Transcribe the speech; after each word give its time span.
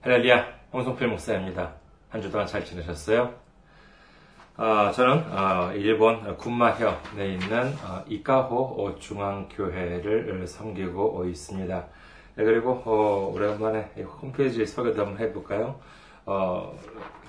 할렐루야, 0.00 0.46
홍성필 0.72 1.08
목사입니다. 1.08 1.74
한 2.08 2.22
주 2.22 2.30
동안 2.30 2.46
잘 2.46 2.64
지내셨어요? 2.64 3.34
아, 4.56 4.90
저는 4.92 5.24
아, 5.30 5.72
일본 5.74 6.36
군마현에 6.36 7.26
있는 7.32 7.74
아, 7.84 8.04
이카호 8.08 8.96
중앙교회를 8.98 10.46
섬기고 10.46 11.24
있습니다. 11.26 11.86
네, 12.36 12.44
그리고 12.44 12.80
어, 12.84 13.32
오랜만에 13.34 13.90
홈페이지 14.22 14.64
소개도 14.64 15.04
한번 15.04 15.18
해볼까요? 15.20 15.80
어, 16.26 16.72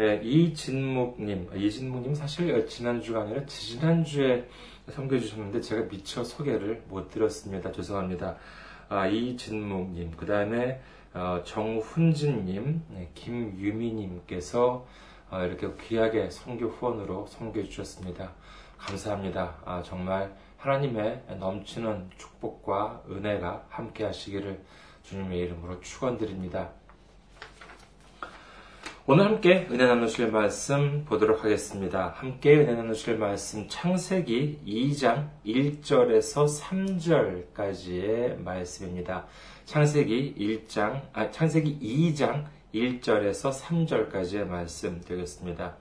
예, 0.00 0.20
이진묵님, 0.24 1.50
이진묵님 1.54 2.14
사실 2.16 2.52
어, 2.52 2.66
지난주가 2.66 3.22
아니라 3.22 3.46
지난주에 3.46 4.48
섬겨주셨는데 4.90 5.60
제가 5.60 5.88
미처 5.88 6.24
소개를 6.24 6.82
못 6.88 7.10
드렸습니다. 7.10 7.70
죄송합니다. 7.70 8.36
아, 8.88 9.06
이진묵님, 9.06 10.12
그 10.16 10.26
다음에 10.26 10.80
정훈진님, 11.44 12.82
네, 12.90 13.10
김유미님께서 13.14 14.86
이렇게 15.46 15.68
귀하게 15.86 16.30
선교 16.30 16.66
후원으로 16.66 17.26
섬겨주셨습니다. 17.28 18.32
감사합니다. 18.78 19.56
아, 19.64 19.82
정말 19.82 20.34
하나님의 20.56 21.22
넘치는 21.38 22.10
축복과 22.16 23.02
은혜가 23.10 23.66
함께 23.68 24.04
하시기를 24.04 24.60
주님의 25.08 25.38
이름으로 25.38 25.80
축원드립니다. 25.80 26.70
오늘 29.06 29.24
함께 29.24 29.66
은혜 29.70 29.86
나누실 29.86 30.30
말씀 30.30 31.06
보도록 31.06 31.44
하겠습니다. 31.44 32.08
함께 32.14 32.58
은혜 32.58 32.74
나누실 32.74 33.16
말씀 33.16 33.66
창세기 33.68 34.60
2장 34.66 35.30
1절에서 35.46 36.46
3절까지의 36.60 38.42
말씀입니다. 38.42 39.26
창세기 39.64 40.34
1장 40.38 41.00
아 41.14 41.30
창세기 41.30 41.78
2장 41.80 42.44
1절에서 42.74 43.50
3절까지의 43.58 44.46
말씀 44.46 45.00
되겠습니다. 45.00 45.78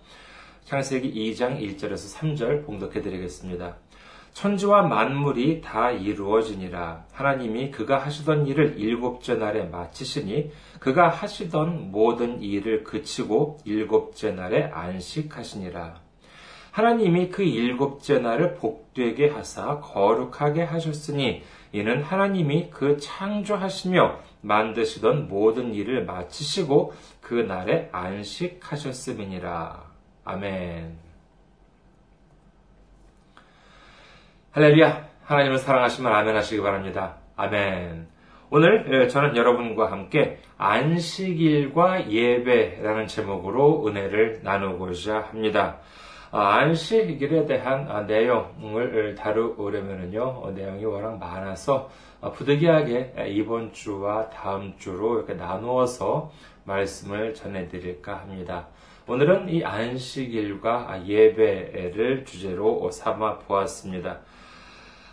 창세기 0.63 1.13
2장 1.13 1.59
1절에서 1.59 2.17
3절 2.17 2.65
봉독해 2.65 3.01
드리겠습니다. 3.01 3.75
천지와 4.37 4.83
만물이 4.83 5.61
다 5.61 5.89
이루어지니라. 5.89 7.05
하나님이 7.11 7.71
그가 7.71 7.97
하시던 7.97 8.45
일을 8.45 8.79
일곱째 8.79 9.33
날에 9.33 9.63
마치시니 9.63 10.51
그가 10.79 11.09
하시던 11.09 11.91
모든 11.91 12.39
일을 12.39 12.83
그치고 12.83 13.57
일곱째 13.65 14.29
날에 14.29 14.65
안식하시니라. 14.65 15.95
하나님이 16.69 17.29
그 17.29 17.41
일곱째 17.41 18.19
날을 18.19 18.53
복되게 18.53 19.29
하사 19.29 19.79
거룩하게 19.79 20.61
하셨으니 20.61 21.41
이는 21.71 22.03
하나님이 22.03 22.69
그 22.69 22.97
창조하시며 22.97 24.19
만드시던 24.41 25.29
모든 25.29 25.73
일을 25.73 26.05
마치시고 26.05 26.93
그 27.21 27.33
날에 27.33 27.89
안식하셨음이니라. 27.91 29.81
아멘. 30.25 31.06
할렐루야! 34.57 35.07
하나님을 35.25 35.59
사랑하시면 35.59 36.11
아멘 36.11 36.35
하시기 36.35 36.63
바랍니다. 36.63 37.17
아멘. 37.35 38.07
오늘 38.49 39.07
저는 39.07 39.35
여러분과 39.35 39.91
함께 39.91 40.39
안식일과 40.57 42.09
예배라는 42.09 43.05
제목으로 43.05 43.85
은혜를 43.85 44.39
나누고자 44.41 45.27
합니다. 45.29 45.77
아, 46.31 46.55
안식일에 46.55 47.45
대한 47.45 47.85
아, 47.87 48.01
내용을 48.01 49.13
다루려면요, 49.13 50.23
어, 50.23 50.51
내용이 50.55 50.83
워낙 50.85 51.19
많아서 51.19 51.91
어, 52.19 52.31
부득이하게 52.31 53.27
이번 53.27 53.73
주와 53.73 54.31
다음 54.31 54.73
주로 54.79 55.17
이렇게 55.17 55.35
나누어서 55.35 56.31
말씀을 56.63 57.35
전해드릴까 57.35 58.21
합니다. 58.21 58.65
오늘은 59.07 59.49
이 59.49 59.63
안식일과 59.63 61.03
예배를 61.05 62.25
주제로 62.25 62.89
삼아 62.89 63.37
보았습니다. 63.37 64.19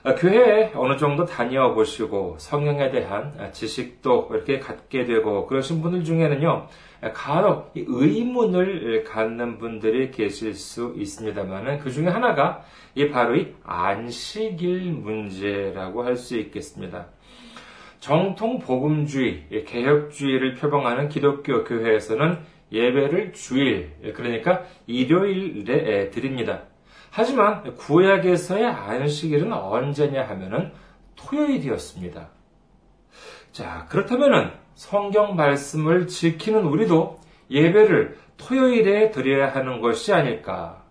아, 0.06 0.14
교회에 0.14 0.72
어느 0.74 0.98
정도 0.98 1.24
다녀 1.24 1.72
보시고 1.72 2.36
성경에 2.38 2.90
대한 2.90 3.50
지식도 3.52 4.28
이렇게 4.32 4.58
갖게 4.58 5.06
되고 5.06 5.46
그러신 5.46 5.80
분들 5.80 6.04
중에는요, 6.04 6.66
간혹 7.14 7.72
의문을 7.74 9.04
갖는 9.04 9.56
분들이 9.56 10.10
계실 10.10 10.52
수 10.52 10.92
있습니다만 10.94 11.78
그 11.78 11.90
중에 11.90 12.08
하나가 12.08 12.62
이 12.94 13.08
바로 13.08 13.34
이 13.34 13.54
안식일 13.64 14.92
문제라고 14.92 16.04
할 16.04 16.16
수 16.16 16.36
있겠습니다. 16.36 17.06
정통 17.98 18.58
복음주의, 18.58 19.64
개혁주의를 19.66 20.56
표방하는 20.56 21.08
기독교 21.08 21.64
교회에서는 21.64 22.40
예배를 22.70 23.32
주일, 23.32 23.92
그러니까 24.14 24.64
일요일에 24.86 26.10
드립니다. 26.10 26.64
하지만 27.16 27.62
구약에서의 27.76 28.66
안식일은 28.66 29.52
언제냐 29.52 30.26
하면은 30.30 30.72
토요일이었습니다. 31.14 32.26
자, 33.52 33.86
그렇다면은 33.88 34.50
성경 34.74 35.36
말씀을 35.36 36.08
지키는 36.08 36.64
우리도 36.64 37.20
예배를 37.52 38.18
토요일에 38.36 39.12
드려야 39.12 39.54
하는 39.54 39.80
것이 39.80 40.12
아닐까? 40.12 40.82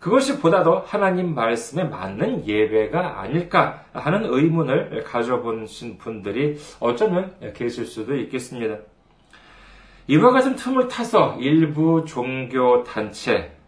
그것이 0.00 0.40
보다도 0.40 0.80
하나님 0.86 1.36
말씀에 1.36 1.84
맞는 1.84 2.48
예배가 2.48 3.20
아닐까 3.20 3.84
하는 3.92 4.24
의문을 4.24 5.04
가져보신 5.04 5.98
분들이 5.98 6.58
어쩌면 6.80 7.32
계실 7.54 7.86
수도 7.86 8.16
있겠습니다. 8.16 8.78
이와 10.08 10.32
같은 10.32 10.56
틈을 10.56 10.88
타서 10.88 11.36
일부 11.38 12.04
종교 12.04 12.82
단체, 12.82 13.36
뭐 13.42 13.59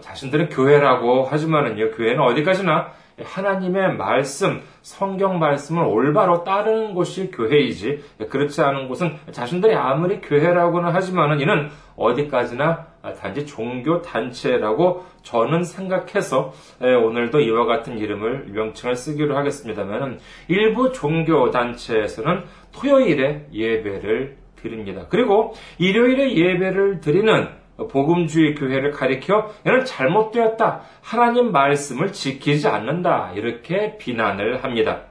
자신들은 0.00 0.48
교회라고 0.48 1.24
하지만은요, 1.24 1.90
교회는 1.92 2.20
어디까지나 2.20 2.92
하나님의 3.22 3.96
말씀, 3.96 4.62
성경 4.80 5.38
말씀을 5.38 5.84
올바로 5.84 6.44
따르는 6.44 6.94
곳이 6.94 7.30
교회이지, 7.30 8.02
그렇지 8.30 8.62
않은 8.62 8.88
곳은 8.88 9.16
자신들이 9.30 9.74
아무리 9.74 10.20
교회라고는 10.20 10.94
하지만은 10.94 11.40
이는 11.40 11.68
어디까지나 11.96 12.86
단지 13.20 13.44
종교 13.44 14.00
단체라고 14.00 15.04
저는 15.22 15.62
생각해서 15.62 16.52
오늘도 16.80 17.40
이와 17.40 17.66
같은 17.66 17.98
이름을 17.98 18.46
명칭을 18.48 18.96
쓰기로 18.96 19.36
하겠습니다만 19.36 20.18
일부 20.48 20.90
종교 20.92 21.50
단체에서는 21.50 22.44
토요일에 22.72 23.48
예배를 23.52 24.38
드립니다. 24.56 25.06
그리고 25.08 25.54
일요일에 25.78 26.34
예배를 26.34 27.00
드리는 27.00 27.48
복음주의 27.76 28.54
교회를 28.54 28.90
가리켜 28.90 29.50
얘는 29.66 29.84
잘못되었다. 29.84 30.82
하나님 31.00 31.52
말씀을 31.52 32.12
지키지 32.12 32.68
않는다. 32.68 33.32
이렇게 33.34 33.96
비난을 33.98 34.62
합니다. 34.62 35.02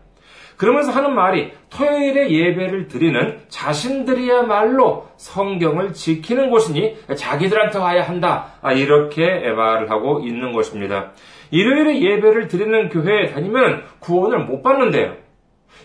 그러면서 0.62 0.92
하는 0.92 1.16
말이 1.16 1.52
토요일에 1.72 2.30
예배를 2.30 2.88
드리는 2.88 3.40
자신들이야말로 3.48 5.08
성경을 5.18 5.94
지키는 5.94 6.52
곳이니 6.52 6.98
자기들한테 7.16 7.80
와야 7.80 8.04
한다. 8.04 8.54
아, 8.62 8.72
이렇게 8.72 9.24
말을 9.24 9.90
하고 9.90 10.20
있는 10.20 10.52
것입니다. 10.52 11.14
일요일에 11.50 12.02
예배를 12.02 12.48
드리는 12.48 12.90
교회에 12.90 13.32
다니면 13.34 13.86
구원을 14.02 14.46
못 14.46 14.62
받는데요. 14.62 15.16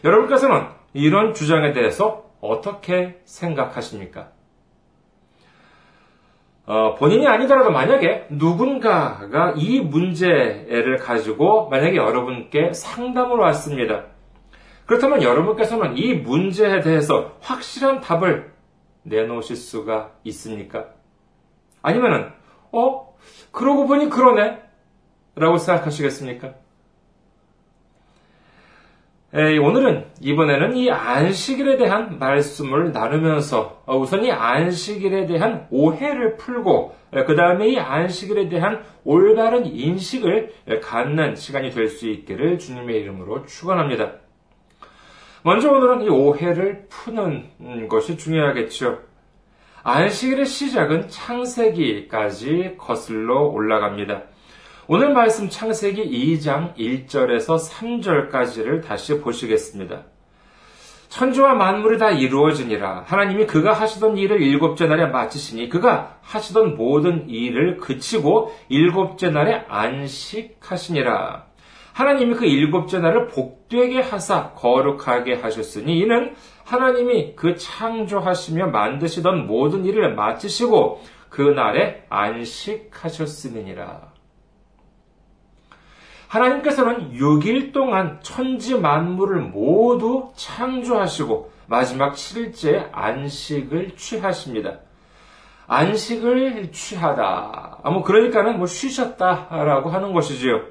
여러분께서는 0.05 0.67
이런 0.93 1.33
주장에 1.33 1.73
대해서 1.73 2.25
어떻게 2.43 3.17
생각하십니까? 3.25 4.29
어, 6.67 6.97
본인이 6.97 7.27
아니더라도 7.29 7.71
만약에 7.71 8.27
누군가가 8.31 9.55
이 9.57 9.81
문제를 9.81 10.97
가지고 10.97 11.69
만약에 11.69 11.97
여러분께 11.97 12.73
상담을 12.73 13.39
왔습니다. 13.39 14.07
그렇다면 14.85 15.23
여러분께서는 15.23 15.97
이 15.97 16.15
문제에 16.15 16.81
대해서 16.81 17.37
확실한 17.41 18.01
답을 18.01 18.53
내놓으실 19.05 19.55
수가 19.57 20.13
있습니까? 20.25 20.87
아니면은, 21.83 22.33
어? 22.73 23.15
그러고 23.53 23.87
보니 23.87 24.11
그러네? 24.11 24.61
라고 25.37 25.59
생각하시겠습니까? 25.59 26.55
오늘은 29.37 30.07
이번에는 30.23 30.77
이 30.79 30.91
안식일에 30.91 31.77
대한 31.77 32.19
말씀을 32.19 32.93
나누면서 32.93 33.83
어, 33.85 33.99
우선 33.99 34.25
이 34.25 34.31
안식일에 34.33 35.27
대한 35.27 35.67
오해를 35.71 36.39
풀고 36.39 36.95
그 37.27 37.37
다음에 37.37 37.69
이 37.69 37.79
안식일에 37.79 38.49
대한 38.49 38.83
올바른 39.05 39.67
인식을 39.67 40.53
갖는 40.83 41.37
시간이 41.37 41.71
될 41.71 41.91
수 41.91 42.09
있기를 42.09 42.59
주님의 42.59 42.97
이름으로 43.03 43.45
축원합니다. 43.45 44.13
먼저 45.43 45.71
오늘은 45.71 46.03
이 46.03 46.09
오해를 46.09 46.87
푸는 46.89 47.89
것이 47.89 48.17
중요하겠죠. 48.17 49.01
안식일의 49.83 50.47
시작은 50.47 51.09
창세기까지 51.09 52.77
거슬러 52.79 53.43
올라갑니다. 53.43 54.23
오늘 54.89 55.13
말씀 55.13 55.49
창세기 55.49 56.39
2장 56.39 56.77
1절에서 56.77 57.59
3절까지를 57.69 58.85
다시 58.85 59.19
보시겠습니다. 59.19 60.05
천지와 61.09 61.55
만물이 61.55 61.99
다 61.99 62.13
이루어지니라. 62.13 63.03
하나님이 63.05 63.49
그가 63.49 63.73
하시던 63.73 64.17
일을 64.17 64.41
일곱째 64.41 64.87
날에 64.87 65.07
마치시니 65.07 65.71
그가 65.71 66.19
하시던 66.23 66.77
모든 66.77 67.29
일을 67.29 67.79
그치고 67.79 68.55
일곱째 68.69 69.31
날에 69.31 69.65
안식하시니라. 69.67 71.47
하나님이 71.93 72.37
그 72.37 72.45
일곱째 72.45 73.01
날을 73.01 73.27
복되게 73.27 74.01
하사 74.01 74.53
거룩하게 74.53 75.35
하셨으니 75.35 75.99
이는 75.99 76.37
하나님이 76.65 77.35
그 77.35 77.57
창조하시며 77.57 78.69
만드시던 78.69 79.49
모든 79.49 79.85
일을 79.85 80.15
마치시고 80.15 81.03
그 81.29 81.43
날에 81.43 82.05
안식하셨음이니라. 82.09 84.15
하나님께서는 86.29 87.13
6일 87.13 87.73
동안 87.73 88.19
천지 88.23 88.77
만물을 88.79 89.41
모두 89.41 90.31
창조하시고 90.37 91.53
마지막 91.67 92.15
7일째 92.15 92.89
안식을 92.93 93.97
취하십니다. 93.97 94.79
안식을 95.69 96.71
취하다. 96.73 97.81
뭐 97.85 98.03
그러니까는 98.03 98.59
뭐 98.59 98.67
쉬셨다라고 98.67 99.91
하는 99.91 100.13
것이지요. 100.13 100.63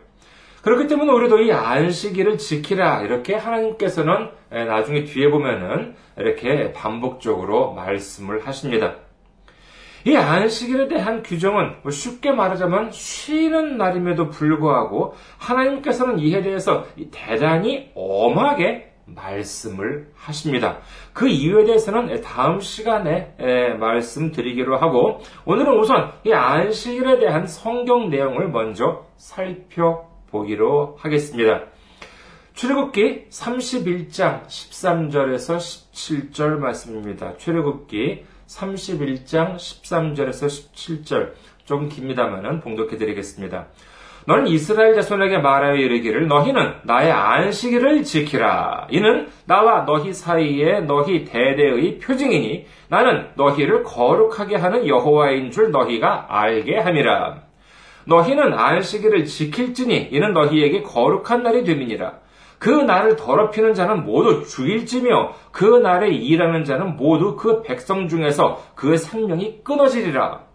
그렇기 0.62 0.88
때문에 0.88 1.12
우리도 1.12 1.42
이 1.42 1.52
안식일을 1.52 2.38
지키라 2.38 3.02
이렇게 3.02 3.36
하나님께서는 3.36 4.30
나중에 4.50 5.04
뒤에 5.04 5.30
보면은 5.30 5.96
이렇게 6.18 6.74
반복적으로 6.74 7.74
말씀을 7.74 8.48
하십니다. 8.48 8.96
이 10.06 10.16
안식일에 10.16 10.88
대한 10.88 11.24
규정은 11.24 11.78
뭐 11.82 11.92
쉽게 11.92 12.32
말하자면 12.32 12.92
쉬는 12.92 13.78
날임에도 13.78 14.30
불구하고 14.30 15.16
하나님께서는 15.40 16.20
이에 16.20 16.42
대해서 16.42 16.86
대단히 17.12 17.90
엄하게 17.96 18.92
말씀을 19.08 20.12
하십니다. 20.16 20.78
그 21.14 21.28
이유에 21.28 21.66
대해서는 21.66 22.22
다음 22.22 22.60
시간에 22.60 23.34
말씀드리기로 23.80 24.78
하고 24.78 25.22
오늘은 25.46 25.80
우선 25.80 26.12
이 26.24 26.32
안식일에 26.32 27.20
대한 27.20 27.48
성경 27.48 28.10
내용을 28.10 28.50
먼저 28.50 29.06
살펴 29.16 30.08
보기로 30.30 30.98
하겠습니다. 31.00 31.64
출애굽기 32.54 33.30
31장 33.30 34.46
13절에서 34.46 35.58
17절 35.58 36.58
말씀입니다. 36.58 37.38
출애굽기 37.38 38.24
31장 38.48 39.56
13절에서 39.56 40.48
17절 40.48 41.32
조금 41.66 41.90
깁니다만은 41.90 42.60
봉독해 42.60 42.98
드리겠습니다. 42.98 43.68
너는 44.28 44.48
이스라엘 44.48 44.96
자손에게 44.96 45.38
말하여 45.38 45.76
이르기를 45.76 46.28
너희는 46.28 46.74
나의 46.84 47.12
안식일을 47.12 48.04
지키라. 48.04 48.88
이는 48.90 49.28
나와 49.46 49.86
너희 49.86 50.14
사이에 50.14 50.80
너희 50.82 51.26
대대의 51.26 52.00
표징이니 52.00 52.66
나는 52.88 53.28
너희를 53.36 53.84
거룩하게 53.84 54.56
하는 54.56 54.88
여호와인 54.88 55.52
줄 55.52 55.70
너희가 55.70 56.26
알게 56.30 56.80
함이라. 56.80 57.44
너희는 58.08 58.54
안식일을 58.54 59.26
지킬지니 59.26 60.10
이는 60.12 60.34
너희에게 60.34 60.82
거룩한 60.82 61.44
날이 61.44 61.64
됨이니라. 61.64 62.25
그 62.60 62.70
날을 62.70 63.16
더럽히는 63.16 63.74
자는 63.74 64.06
모두 64.06 64.46
죽일지며 64.46 65.34
그 65.52 65.66
날에 65.66 66.10
일하는 66.10 66.64
자는 66.64 66.96
모두 66.96 67.36
그 67.36 67.62
백성 67.62 68.08
중에서 68.08 68.62
그 68.76 68.98
생명이 68.98 69.64
끊어지리라. 69.64 70.46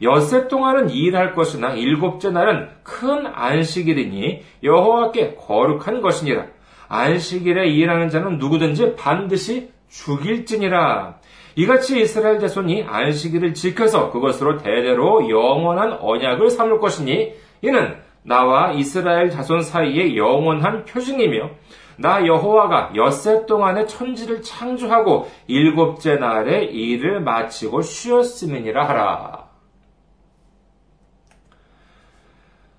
엿새 0.00 0.48
동안은 0.48 0.90
일할 0.90 1.34
것이나 1.34 1.72
일곱째 1.72 2.30
날은 2.30 2.68
큰 2.82 3.26
안식일이니 3.26 4.42
여호와께 4.62 5.34
거룩한 5.34 6.00
것이니라. 6.02 6.46
안식일에 6.88 7.68
일하는 7.68 8.08
자는 8.08 8.38
누구든지 8.38 8.94
반드시 8.96 9.70
죽일지니라. 9.88 11.18
이같이 11.56 12.00
이스라엘 12.00 12.38
자손이 12.38 12.84
안식일을 12.84 13.54
지켜서 13.54 14.10
그것으로 14.12 14.58
대대로 14.58 15.28
영원한 15.28 15.98
언약을 16.00 16.50
삼을 16.50 16.78
것이니 16.78 17.32
이는 17.62 17.96
나와 18.22 18.72
이스라엘 18.72 19.30
자손 19.30 19.62
사이의 19.62 20.16
영원한 20.16 20.84
표징이며 20.84 21.50
나 21.96 22.24
여호와가 22.24 22.92
엿새 22.94 23.46
동안에 23.46 23.86
천지를 23.86 24.42
창조하고 24.42 25.28
일곱째 25.48 26.16
날에 26.16 26.64
일을 26.64 27.20
마치고 27.20 27.82
쉬었음이니라 27.82 28.88
하라. 28.88 29.48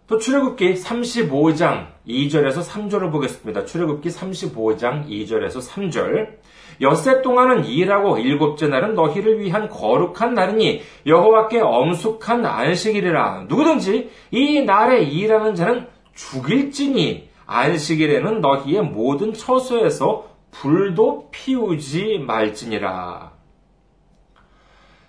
또 0.08 0.18
출애굽기 0.18 0.74
35장 0.74 1.88
2절에서 2.08 2.64
3절을 2.66 3.12
보겠습니다. 3.12 3.66
출애굽기 3.66 4.10
35장 4.10 5.08
2절에서 5.08 5.62
3절. 5.70 6.38
엿새 6.82 7.22
동안은 7.22 7.66
일하고 7.66 8.18
일곱째 8.18 8.68
날은 8.68 8.96
너희를 8.96 9.40
위한 9.40 9.68
거룩한 9.70 10.34
날이니 10.34 10.82
여호와께 11.06 11.60
엄숙한 11.60 12.46
안식일이라 12.46 13.46
누구든지 13.48 14.10
이 14.32 14.62
날에 14.62 15.04
일하는 15.04 15.56
자는 15.56 15.88
죽일지니 16.16 17.30
안식일에는 17.46 18.42
너희의 18.42 18.84
모든 18.84 19.34
처소에서 19.34 20.30
불도 20.52 21.30
피우지 21.32 22.20
말지니라. 22.20 23.32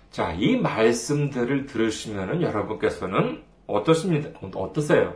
자, 0.09 0.33
이 0.33 0.57
말씀들을 0.57 1.67
들으시면 1.67 2.41
여러분께서는 2.41 3.43
어떠십니까? 3.67 4.39
어떠세요? 4.55 5.13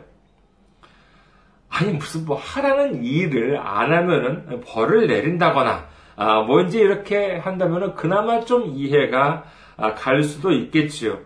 아니, 1.68 1.92
무슨 1.92 2.24
뭐 2.24 2.36
하라는 2.36 3.04
일을 3.04 3.58
안 3.58 3.92
하면은 3.92 4.60
벌을 4.60 5.06
내린다거나, 5.06 5.88
아, 6.16 6.40
뭔지 6.40 6.78
이렇게 6.78 7.36
한다면 7.36 7.94
그나마 7.94 8.40
좀 8.40 8.72
이해가 8.74 9.44
아, 9.76 9.94
갈 9.94 10.22
수도 10.22 10.52
있겠지요. 10.52 11.18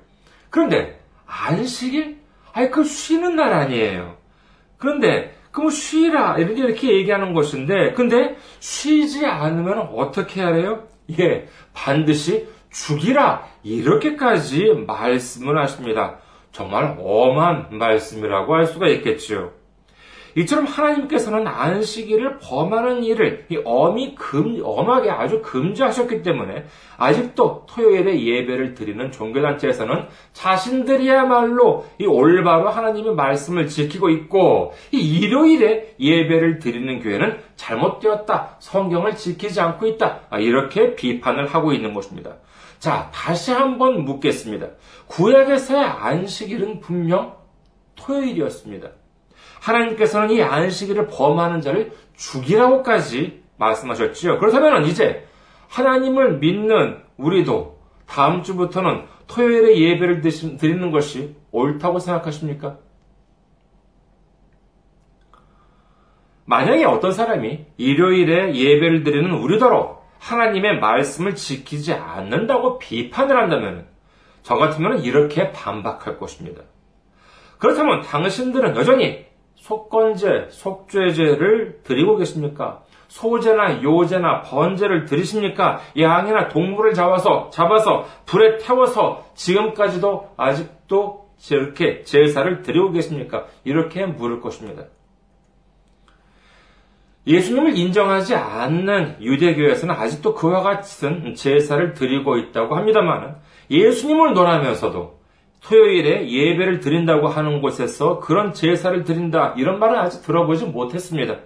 그런데 0.51 1.01
안식일? 1.27 2.19
아니 2.53 2.71
그 2.71 2.83
쉬는 2.85 3.37
날 3.37 3.53
아니에요. 3.53 4.17
그런데 4.77 5.35
그럼 5.53 5.71
쉬라 5.71 6.37
이렇게 6.39 6.61
이렇게 6.61 6.93
얘기하는 6.97 7.35
것인데 7.35 7.93
근데 7.93 8.37
쉬지 8.59 9.27
않으면 9.27 9.91
어떻게 9.95 10.41
해야 10.41 10.55
해요? 10.55 10.85
예, 11.19 11.49
반드시 11.73 12.49
죽이라 12.71 13.47
이렇게까지 13.63 14.85
말씀을 14.87 15.59
하십니다. 15.59 16.19
정말 16.53 16.97
엄한 16.99 17.79
말씀이라고 17.79 18.55
할 18.55 18.67
수가 18.67 18.89
있겠지요. 18.89 19.53
이처럼 20.37 20.67
하나님께서는 20.67 21.47
안식일을 21.47 22.39
범하는 22.39 23.05
일을 23.05 23.47
엄히 23.65 24.15
금, 24.15 24.61
엄하게 24.63 25.11
아주 25.11 25.43
금지하셨기 25.43 26.23
때문에 26.23 26.65
아직도 26.97 27.67
토요일에 27.69 28.23
예배를 28.23 28.75
드리는 28.75 29.11
종교단체에서는 29.11 30.07
자신들이야말로 30.33 31.87
이 31.99 32.07
올바로 32.07 32.69
하나님의 32.69 33.15
말씀을 33.15 33.69
지키고 33.69 34.11
있고 34.11 34.75
이 34.93 35.19
일요일에 35.19 35.95
예배를 35.99 36.59
드리는 36.59 37.01
교회는 37.01 37.39
잘못되었다. 37.57 38.57
성경을 38.59 39.17
지키지 39.17 39.61
않고 39.61 39.87
있다. 39.87 40.21
아, 40.31 40.39
이렇게 40.39 40.95
비판을 40.95 41.47
하고 41.47 41.73
있는 41.73 41.95
것입니다. 41.95 42.37
자, 42.79 43.11
다시 43.13 43.53
한번 43.53 44.05
묻겠습니다. 44.05 44.69
구약에서의 45.07 45.85
안식일은 45.85 46.81
분명 46.81 47.37
토요일이었습니다. 47.97 49.00
하나님께서는 49.61 50.31
이 50.31 50.43
안식일을 50.43 51.07
범하는 51.07 51.61
자를 51.61 51.93
죽이라고까지 52.17 53.43
말씀하셨지요. 53.57 54.39
그렇다면 54.39 54.85
이제 54.87 55.27
하나님을 55.69 56.39
믿는 56.39 56.99
우리도 57.17 57.79
다음 58.07 58.43
주부터는 58.43 59.05
토요일에 59.29 59.79
예배를 59.79 60.21
드리는 60.21 60.91
것이 60.91 61.37
옳다고 61.53 62.01
생각하십니까? 62.01 62.79
만약에 66.47 66.85
어떤 66.85 67.13
사람이 67.13 67.67
일요일에 67.77 68.55
예배를 68.57 69.05
드리는 69.05 69.31
우리더러 69.31 70.01
하나님의 70.19 70.81
말씀을 70.81 71.37
지키지 71.37 71.95
않는다고 71.95 72.79
비판을 72.79 73.37
한다면 73.37 73.87
저 74.43 74.57
같으면 74.57 75.05
이렇게 75.05 75.53
반박할 75.53 76.19
것입니다. 76.19 76.63
그렇다면 77.59 78.03
당신들은 78.03 78.75
여전히 78.75 79.30
속건제, 79.61 80.49
속죄제를 80.51 81.81
드리고 81.85 82.17
계십니까? 82.17 82.83
소제나 83.09 83.83
요제나 83.83 84.43
번제를 84.43 85.05
드리십니까? 85.05 85.81
양이나 85.99 86.49
동물을 86.49 86.95
잡아서 86.95 87.51
잡아서 87.51 88.07
불에 88.25 88.59
태워서 88.59 89.27
지금까지도 89.35 90.31
아직도 90.37 91.29
이렇게 91.51 92.03
제사를 92.03 92.63
드리고 92.63 92.93
계십니까? 92.93 93.47
이렇게 93.65 94.07
물을 94.07 94.41
것입니다. 94.41 94.85
예수님을 97.27 97.77
인정하지 97.77 98.35
않는 98.35 99.17
유대교에서는 99.21 99.95
아직도 99.95 100.35
그와 100.35 100.63
같은 100.63 101.35
제사를 101.35 101.93
드리고 101.93 102.39
있다고 102.39 102.77
합니다만 102.77 103.37
예수님을 103.71 104.33
논하면서도 104.33 105.20
토요일에 105.63 106.31
예배를 106.31 106.81
드린다고 106.81 107.29
하는 107.29 107.61
곳에서 107.61 108.21
그런 108.21 108.53
제사를 108.53 109.05
드린다 109.05 109.55
이런 109.57 109.79
말은 109.79 109.99
아직 109.99 110.23
들어보지 110.23 110.67
못했습니다. 110.67 111.39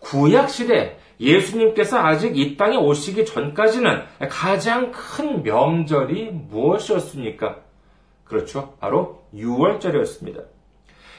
구약 0.00 0.50
시대 0.50 0.98
예수님께서 1.20 1.98
아직 1.98 2.36
이 2.36 2.56
땅에 2.56 2.76
오시기 2.76 3.24
전까지는 3.24 4.02
가장 4.28 4.90
큰 4.90 5.42
명절이 5.42 6.30
무엇이었습니까? 6.50 7.58
그렇죠. 8.24 8.74
바로 8.80 9.22
6월절이었습니다. 9.34 10.42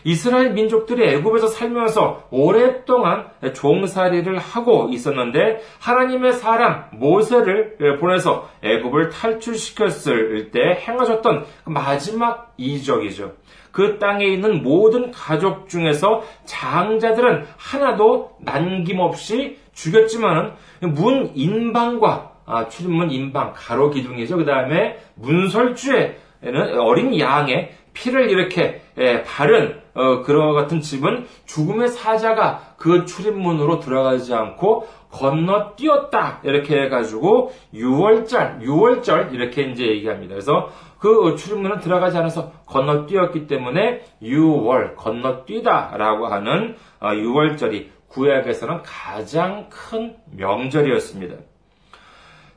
이스라엘 0.04 0.52
민족들이 0.52 1.08
애굽에서 1.16 1.48
살면서 1.48 2.28
오랫동안 2.32 3.28
종살이를 3.54 4.38
하고 4.38 4.90
있었는데 4.92 5.62
하나님의 5.80 6.34
사람 6.34 6.86
모세를 6.92 7.98
보내서 8.00 8.50
애굽을 8.62 9.10
탈출시켰을 9.10 10.52
때 10.52 10.82
행하셨던 10.88 11.46
그 11.64 11.70
마지막 11.70 12.54
이적이죠. 12.58 13.34
그 13.72 13.98
땅에 13.98 14.26
있는 14.26 14.62
모든 14.62 15.12
가족 15.12 15.68
중에서 15.68 16.22
장자들은 16.46 17.46
하나도 17.58 18.38
남김없이 18.42 19.58
죽였지만은 19.74 20.52
문 20.82 21.32
인방과 21.34 22.34
아, 22.46 22.68
출입문 22.68 23.10
인방 23.12 23.54
가로 23.56 23.90
기둥이죠. 23.90 24.38
그 24.38 24.46
다음에 24.46 24.98
문설주에는 25.16 26.80
어린 26.80 27.18
양의 27.18 27.72
피를 27.94 28.30
이렇게 28.30 28.82
예, 28.98 29.24
바른 29.24 29.82
어, 29.94 30.22
그와 30.22 30.54
같은 30.54 30.82
집은 30.82 31.26
죽음의 31.46 31.90
사자가 31.90 32.76
그 32.78 33.06
출입문으로 33.06 33.80
들어가지 33.80 34.34
않고 34.34 34.88
건너뛰었다 35.12 36.42
이렇게 36.44 36.82
해가지고 36.82 37.54
6월절 37.74 38.62
6월절 38.62 39.34
이렇게 39.34 39.64
이제 39.64 39.86
얘기합니다. 39.86 40.34
그래서 40.34 40.70
그 40.98 41.36
출입문은 41.36 41.80
들어가지 41.80 42.18
않아서 42.18 42.52
건너뛰었기 42.66 43.46
때문에 43.48 44.02
6월 44.22 44.96
건너뛰다라고 44.96 46.28
하는 46.28 46.76
6월절이 47.02 47.88
어, 47.88 47.94
구약에서는 48.08 48.84
가장 48.84 49.68
큰 49.70 50.16
명절이었습니다. 50.32 51.36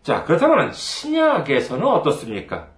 자 0.02 0.24
그렇다면 0.24 0.72
신약에서는 0.72 1.84
어떻습니까? 1.84 2.68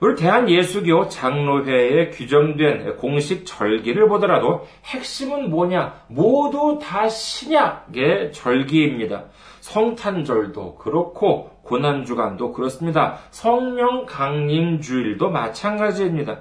우리 0.00 0.14
대한예수교 0.14 1.08
장로회에 1.08 2.08
규정된 2.08 2.96
공식 2.96 3.44
절기를 3.44 4.08
보더라도 4.08 4.66
핵심은 4.86 5.50
뭐냐? 5.50 6.04
모두 6.08 6.78
다 6.82 7.06
신약의 7.10 8.32
절기입니다. 8.32 9.24
성탄절도 9.60 10.76
그렇고 10.76 11.50
고난주간도 11.64 12.52
그렇습니다. 12.52 13.18
성령 13.30 14.06
강림 14.06 14.80
주일도 14.80 15.28
마찬가지입니다. 15.28 16.40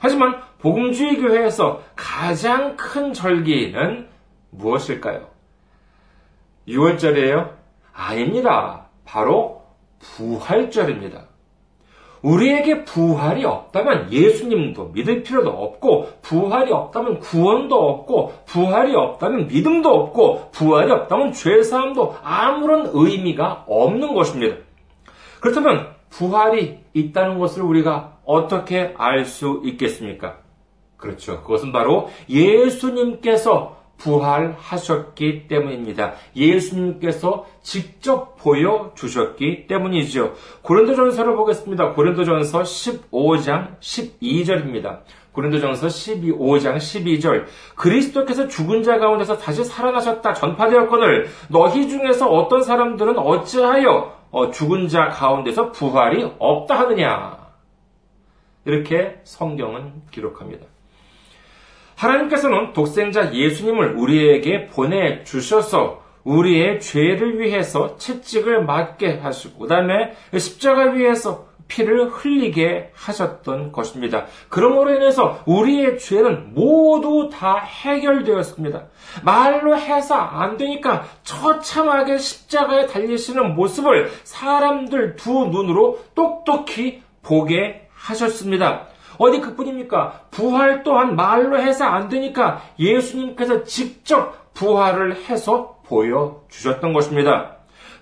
하지만 0.00 0.40
복음주의 0.58 1.16
교회에서 1.16 1.82
가장 1.94 2.76
큰 2.76 3.12
절기는 3.12 4.08
무엇일까요? 4.50 5.28
6월절이에요? 6.66 7.52
아닙니다. 7.92 8.88
바로 9.04 9.62
부활절입니다. 10.00 11.25
우리에게 12.22 12.84
부활이 12.84 13.44
없다면 13.44 14.12
예수님도 14.12 14.90
믿을 14.94 15.22
필요도 15.22 15.50
없고, 15.50 16.08
부활이 16.22 16.72
없다면 16.72 17.20
구원도 17.20 17.76
없고, 17.76 18.32
부활이 18.46 18.94
없다면 18.94 19.48
믿음도 19.48 19.88
없고, 19.88 20.50
부활이 20.52 20.90
없다면 20.90 21.32
죄사함도 21.32 22.16
아무런 22.22 22.90
의미가 22.92 23.64
없는 23.68 24.14
것입니다. 24.14 24.56
그렇다면 25.40 25.88
부활이 26.10 26.78
있다는 26.94 27.38
것을 27.38 27.62
우리가 27.62 28.18
어떻게 28.24 28.94
알 28.96 29.24
수 29.24 29.60
있겠습니까? 29.64 30.38
그렇죠. 30.96 31.42
그것은 31.42 31.72
바로 31.72 32.08
예수님께서 32.28 33.75
부활하셨기 33.98 35.48
때문입니다. 35.48 36.14
예수님께서 36.34 37.46
직접 37.62 38.36
보여주셨기 38.36 39.66
때문이죠. 39.66 40.34
고린도전서를 40.62 41.36
보겠습니다. 41.36 41.92
고린도전서 41.92 42.62
15장 42.62 43.78
12절입니다. 43.80 45.00
고린도전서 45.32 45.86
12장 45.86 46.76
12절 46.76 47.44
그리스도께서 47.74 48.48
죽은 48.48 48.82
자 48.82 48.98
가운데서 48.98 49.36
다시 49.36 49.64
살아나셨다 49.64 50.32
전파되었거늘 50.32 51.28
너희 51.48 51.88
중에서 51.88 52.30
어떤 52.30 52.62
사람들은 52.62 53.18
어찌하여 53.18 54.16
어, 54.30 54.50
죽은 54.50 54.88
자 54.88 55.08
가운데서 55.08 55.72
부활이 55.72 56.32
없다 56.38 56.78
하느냐 56.78 57.36
이렇게 58.64 59.20
성경은 59.24 60.02
기록합니다. 60.10 60.66
하나님께서는 61.96 62.72
독생자 62.72 63.34
예수님을 63.34 63.96
우리에게 63.96 64.66
보내 64.66 65.24
주셔서 65.24 66.02
우리의 66.24 66.80
죄를 66.80 67.38
위해서 67.40 67.96
채찍을 67.96 68.64
맞게 68.64 69.18
하시고, 69.18 69.60
그 69.60 69.68
다음에 69.68 70.12
십자가 70.36 70.90
위에서 70.90 71.46
피를 71.68 72.08
흘리게 72.08 72.90
하셨던 72.94 73.72
것입니다. 73.72 74.26
그러므로 74.48 74.94
인해서 74.94 75.42
우리의 75.46 75.98
죄는 75.98 76.54
모두 76.54 77.28
다 77.32 77.58
해결되었습니다. 77.58 78.84
말로 79.24 79.76
해서 79.76 80.14
안 80.14 80.56
되니까 80.56 81.04
처참하게 81.24 82.18
십자가에 82.18 82.86
달리시는 82.86 83.54
모습을 83.56 84.10
사람들 84.22 85.16
두 85.16 85.46
눈으로 85.46 86.00
똑똑히 86.14 87.02
보게 87.22 87.88
하셨습니다. 87.94 88.86
어디 89.18 89.40
그뿐입니까? 89.40 90.20
부활 90.30 90.82
또한 90.82 91.16
말로 91.16 91.58
해서 91.58 91.84
안 91.84 92.08
되니까 92.08 92.62
예수님께서 92.78 93.64
직접 93.64 94.52
부활을 94.54 95.16
해서 95.28 95.76
보여주셨던 95.86 96.92
것입니다. 96.92 97.56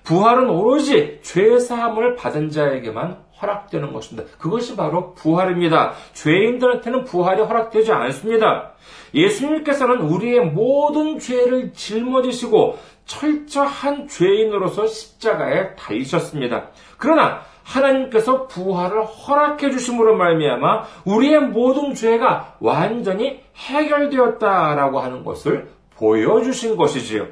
부활은 0.04 0.50
오로지 0.50 1.21
죄사함을 1.23 2.16
받은 2.16 2.50
자에게만 2.50 3.25
허락되는 3.40 3.92
것입니다. 3.92 4.28
그것이 4.38 4.76
바로 4.76 5.14
부활입니다. 5.14 5.92
죄인들한테는 6.12 7.04
부활이 7.04 7.42
허락되지 7.42 7.92
않습니다. 7.92 8.73
예수님께서는 9.14 10.00
우리의 10.00 10.40
모든 10.40 11.18
죄를 11.18 11.73
짊어지시고 11.73 12.78
철저한 13.06 14.09
죄인으로서 14.09 14.87
십자가에 14.87 15.75
달리셨습니다. 15.75 16.68
그러나 16.99 17.42
하나님께서 17.64 18.47
부활을 18.47 19.04
허락해 19.04 19.71
주심으로 19.71 20.16
말미암아 20.16 20.85
우리의 21.04 21.40
모든 21.40 21.94
죄가 21.94 22.56
완전히 22.61 23.40
해결되었다라고 23.56 25.00
하는 25.00 25.25
것을 25.25 25.68
보여주신 25.97 26.76
것이지요. 26.76 27.26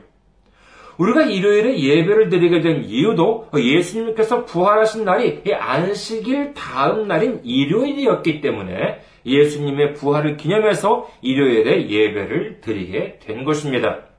우리가 0.99 1.23
일요일에 1.23 1.79
예배를 1.79 2.29
드리게 2.29 2.61
된 2.61 2.85
이유도 2.85 3.49
예수님께서 3.57 4.45
부활하신 4.45 5.05
날이 5.05 5.43
안식일 5.53 6.55
다음 6.55 7.09
날인 7.09 7.41
일요일이었기 7.45 8.41
때문에 8.41 9.01
예수님의 9.25 9.95
부활을 9.95 10.37
기념해서 10.37 11.09
일요일에 11.23 11.89
예배를 11.89 12.61
드리게 12.61 13.19
된 13.21 13.45
것입니다. 13.45 14.12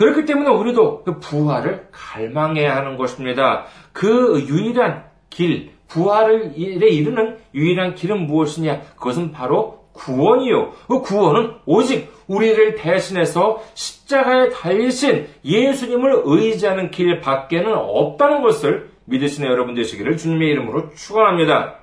그렇기 0.00 0.24
때문에 0.24 0.48
우리도 0.48 1.02
그 1.04 1.18
부활을 1.18 1.88
갈망해야 1.92 2.74
하는 2.74 2.96
것입니다. 2.96 3.66
그 3.92 4.40
유일한 4.48 5.04
길, 5.28 5.72
부활을 5.88 6.54
이르는 6.56 7.36
유일한 7.52 7.94
길은 7.94 8.26
무엇이냐? 8.26 8.80
그것은 8.96 9.30
바로 9.30 9.84
구원이요. 9.92 10.70
그 10.88 11.02
구원은 11.02 11.56
오직 11.66 12.10
우리를 12.28 12.76
대신해서 12.76 13.62
십자가에 13.74 14.48
달리신 14.48 15.28
예수님을 15.44 16.22
의지하는 16.24 16.90
길 16.90 17.20
밖에는 17.20 17.70
없다는 17.74 18.40
것을 18.40 18.88
믿으시는 19.04 19.50
여러분 19.50 19.74
되시기를 19.74 20.16
주님의 20.16 20.48
이름으로 20.48 20.94
축원합니다. 20.94 21.74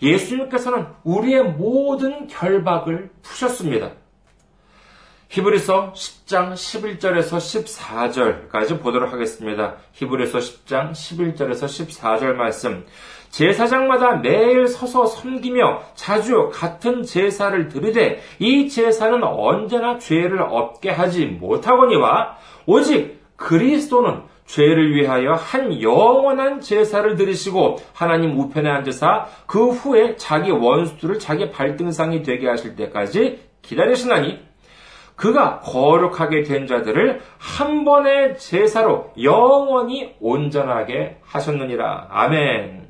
예수님께서는 0.00 0.86
우리의 1.02 1.42
모든 1.42 2.28
결박을 2.28 3.10
푸셨습니다. 3.22 3.90
히브리서 5.30 5.92
10장 5.92 6.54
11절에서 6.54 8.50
14절까지 8.50 8.82
보도록 8.82 9.12
하겠습니다. 9.12 9.76
히브리서 9.92 10.38
10장 10.38 10.90
11절에서 10.90 11.66
14절 11.66 12.32
말씀. 12.32 12.84
제사장마다 13.28 14.16
매일 14.16 14.66
서서 14.66 15.06
섬기며 15.06 15.82
자주 15.94 16.50
같은 16.52 17.04
제사를 17.04 17.68
드리되 17.68 18.20
이 18.40 18.68
제사는 18.68 19.22
언제나 19.22 19.98
죄를 19.98 20.42
없게 20.42 20.90
하지 20.90 21.26
못하거니와 21.26 22.36
오직 22.66 23.22
그리스도는 23.36 24.22
죄를 24.46 24.96
위하여 24.96 25.34
한 25.34 25.80
영원한 25.80 26.60
제사를 26.60 27.14
드리시고 27.14 27.76
하나님 27.92 28.36
우편에 28.36 28.68
앉으사 28.68 29.28
그 29.46 29.70
후에 29.70 30.16
자기 30.16 30.50
원수들을 30.50 31.20
자기 31.20 31.50
발등상이 31.50 32.24
되게 32.24 32.48
하실 32.48 32.74
때까지 32.74 33.38
기다리시나니 33.62 34.49
그가 35.20 35.60
거룩하게 35.60 36.44
된 36.44 36.66
자들을 36.66 37.20
한 37.36 37.84
번의 37.84 38.38
제사로 38.38 39.12
영원히 39.22 40.14
온전하게 40.18 41.18
하셨느니라. 41.22 42.06
아멘. 42.08 42.88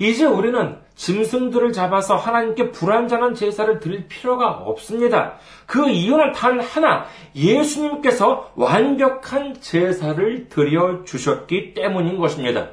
이제 0.00 0.24
우리는 0.24 0.78
짐승들을 0.96 1.72
잡아서 1.72 2.16
하나님께 2.16 2.72
불완전한 2.72 3.34
제사를 3.34 3.78
드릴 3.78 4.08
필요가 4.08 4.50
없습니다. 4.50 5.34
그 5.66 5.88
이유는 5.88 6.32
단 6.32 6.58
하나, 6.58 7.06
예수님께서 7.36 8.50
완벽한 8.56 9.54
제사를 9.60 10.48
드려 10.48 11.04
주셨기 11.04 11.74
때문인 11.74 12.18
것입니다. 12.18 12.70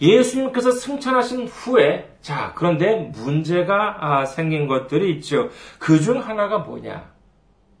예수님께서 0.00 0.70
승천하신 0.70 1.46
후에 1.48 2.10
자 2.20 2.52
그런데 2.54 3.10
문제가 3.14 3.96
아, 4.00 4.24
생긴 4.24 4.66
것들이 4.68 5.10
있죠. 5.16 5.50
그 5.78 6.00
중 6.00 6.20
하나가 6.20 6.58
뭐냐? 6.58 7.10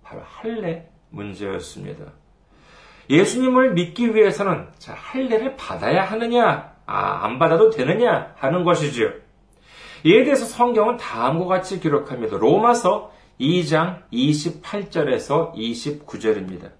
바로 0.02 0.22
할례 0.24 0.88
문제였습니다. 1.10 2.04
예수님을 3.10 3.72
믿기 3.74 4.14
위해서는 4.14 4.68
자 4.78 4.94
할례를 4.94 5.56
받아야 5.56 6.04
하느냐, 6.04 6.72
아, 6.86 7.24
안 7.24 7.38
받아도 7.38 7.70
되느냐 7.70 8.34
하는 8.36 8.64
것이지요. 8.64 9.10
이에 10.04 10.24
대해서 10.24 10.44
성경은 10.44 10.96
다음과 10.98 11.46
같이 11.46 11.80
기록합니다. 11.80 12.36
로마서 12.36 13.12
2장 13.40 14.02
28절에서 14.12 15.54
29절입니다. 15.54 16.70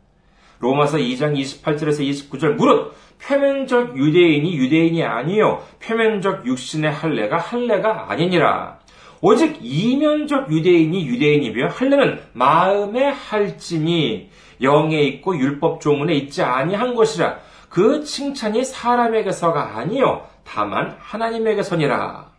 로마서 0.60 0.98
2장 0.98 1.38
28절에서 1.38 2.00
29절 2.00 2.54
무릇 2.54 2.94
표면적 3.22 3.96
유대인이 3.96 4.56
유대인이 4.56 5.02
아니요 5.02 5.62
표면적 5.80 6.46
육신의 6.46 6.90
할례가 6.90 7.36
할례가 7.36 8.10
아니니라. 8.10 8.78
오직 9.20 9.58
이면적 9.60 10.50
유대인이 10.52 11.06
유대인이며 11.06 11.68
할례는 11.68 12.20
마음의 12.32 13.12
할지니 13.12 14.30
영에 14.62 15.02
있고 15.02 15.36
율법 15.36 15.80
조문에 15.80 16.14
있지 16.14 16.42
아니한 16.42 16.94
것이라. 16.94 17.38
그 17.68 18.04
칭찬이 18.04 18.64
사람에게서가 18.64 19.76
아니요 19.76 20.26
다만 20.44 20.96
하나님에게서니라. 20.98 22.37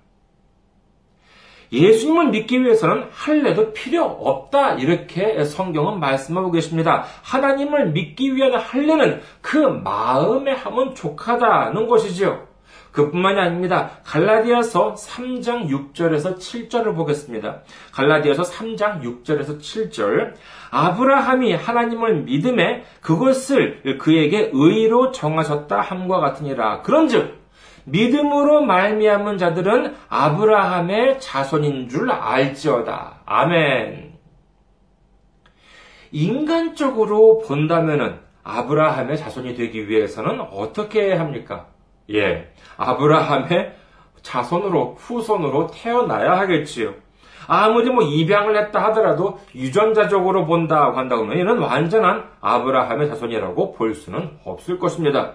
예수님을 1.71 2.29
믿기 2.29 2.62
위해서는 2.62 3.05
할례도 3.12 3.73
필요 3.73 4.03
없다. 4.03 4.73
이렇게 4.73 5.43
성경은 5.43 5.99
말씀하고 5.99 6.51
계십니다. 6.51 7.05
하나님을 7.23 7.91
믿기 7.91 8.36
위한 8.36 8.55
할례는 8.55 9.21
그 9.41 9.58
마음에 9.58 10.51
하면 10.51 10.95
족하다는 10.95 11.88
것이지요. 11.88 12.47
그뿐만이 12.91 13.39
아닙니다. 13.39 13.91
갈라디아서 14.03 14.95
3장 14.95 15.67
6절에서 15.69 16.38
7절을 16.38 16.95
보겠습니다. 16.95 17.60
갈라디아서 17.93 18.43
3장 18.43 19.03
6절에서 19.03 19.60
7절. 19.60 20.34
아브라함이 20.71 21.53
하나님을 21.53 22.23
믿음에 22.23 22.84
그것을 23.01 23.99
그에게 23.99 24.49
의로 24.53 25.12
정하셨다 25.12 25.79
함과 25.79 26.19
같으니라. 26.19 26.82
그런즉 26.82 27.38
믿음으로 27.91 28.62
말미암은 28.62 29.38
자들은 29.38 29.95
아브라함의 30.10 31.19
자손인 31.19 31.89
줄 31.89 32.12
알지어다. 32.12 33.21
아멘. 33.25 34.13
인간적으로 36.12 37.39
본다면은 37.39 38.19
아브라함의 38.43 39.17
자손이 39.17 39.56
되기 39.56 39.89
위해서는 39.89 40.41
어떻게 40.52 41.13
합니까? 41.13 41.67
예. 42.12 42.52
아브라함의 42.78 43.73
자손으로, 44.21 44.95
후손으로 44.97 45.67
태어나야 45.67 46.39
하겠지요. 46.39 46.93
아무리 47.47 47.89
뭐 47.89 48.04
입양을 48.04 48.56
했다 48.58 48.84
하더라도 48.86 49.39
유전자적으로 49.56 50.45
본다고 50.45 50.97
한다고 50.97 51.23
하면 51.23 51.38
이는 51.38 51.58
완전한 51.58 52.25
아브라함의 52.41 53.08
자손이라고 53.08 53.73
볼 53.73 53.95
수는 53.95 54.38
없을 54.45 54.78
것입니다. 54.78 55.34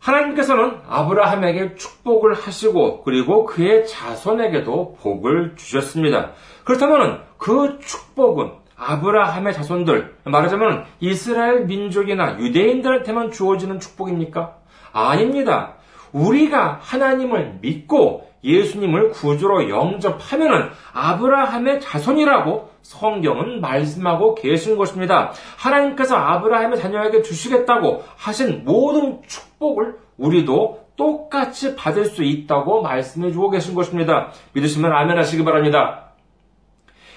하나님께서는 0.00 0.78
아브라함에게 0.88 1.74
축복을 1.76 2.34
하시고 2.34 3.02
그리고 3.02 3.44
그의 3.44 3.86
자손에게도 3.86 4.96
복을 5.00 5.54
주셨습니다. 5.56 6.32
그렇다면 6.64 7.22
그 7.38 7.78
축복은 7.80 8.52
아브라함의 8.76 9.52
자손들, 9.52 10.16
말하자면 10.24 10.86
이스라엘 11.00 11.66
민족이나 11.66 12.38
유대인들한테만 12.38 13.30
주어지는 13.30 13.78
축복입니까? 13.78 14.56
아닙니다. 14.92 15.74
우리가 16.12 16.78
하나님을 16.80 17.58
믿고 17.60 18.29
예수님을 18.42 19.10
구주로 19.10 19.68
영접하면은 19.68 20.70
아브라함의 20.92 21.80
자손이라고 21.80 22.70
성경은 22.82 23.60
말씀하고 23.60 24.34
계신 24.34 24.76
것입니다. 24.76 25.32
하나님께서 25.58 26.16
아브라함의 26.16 26.78
자녀에게 26.78 27.22
주시겠다고 27.22 28.02
하신 28.16 28.64
모든 28.64 29.20
축복을 29.26 29.96
우리도 30.16 30.80
똑같이 30.96 31.76
받을 31.76 32.04
수 32.04 32.22
있다고 32.22 32.82
말씀해 32.82 33.32
주고 33.32 33.50
계신 33.50 33.74
것입니다. 33.74 34.30
믿으시면 34.52 34.92
아멘 34.92 35.16
하시기 35.16 35.44
바랍니다. 35.44 36.10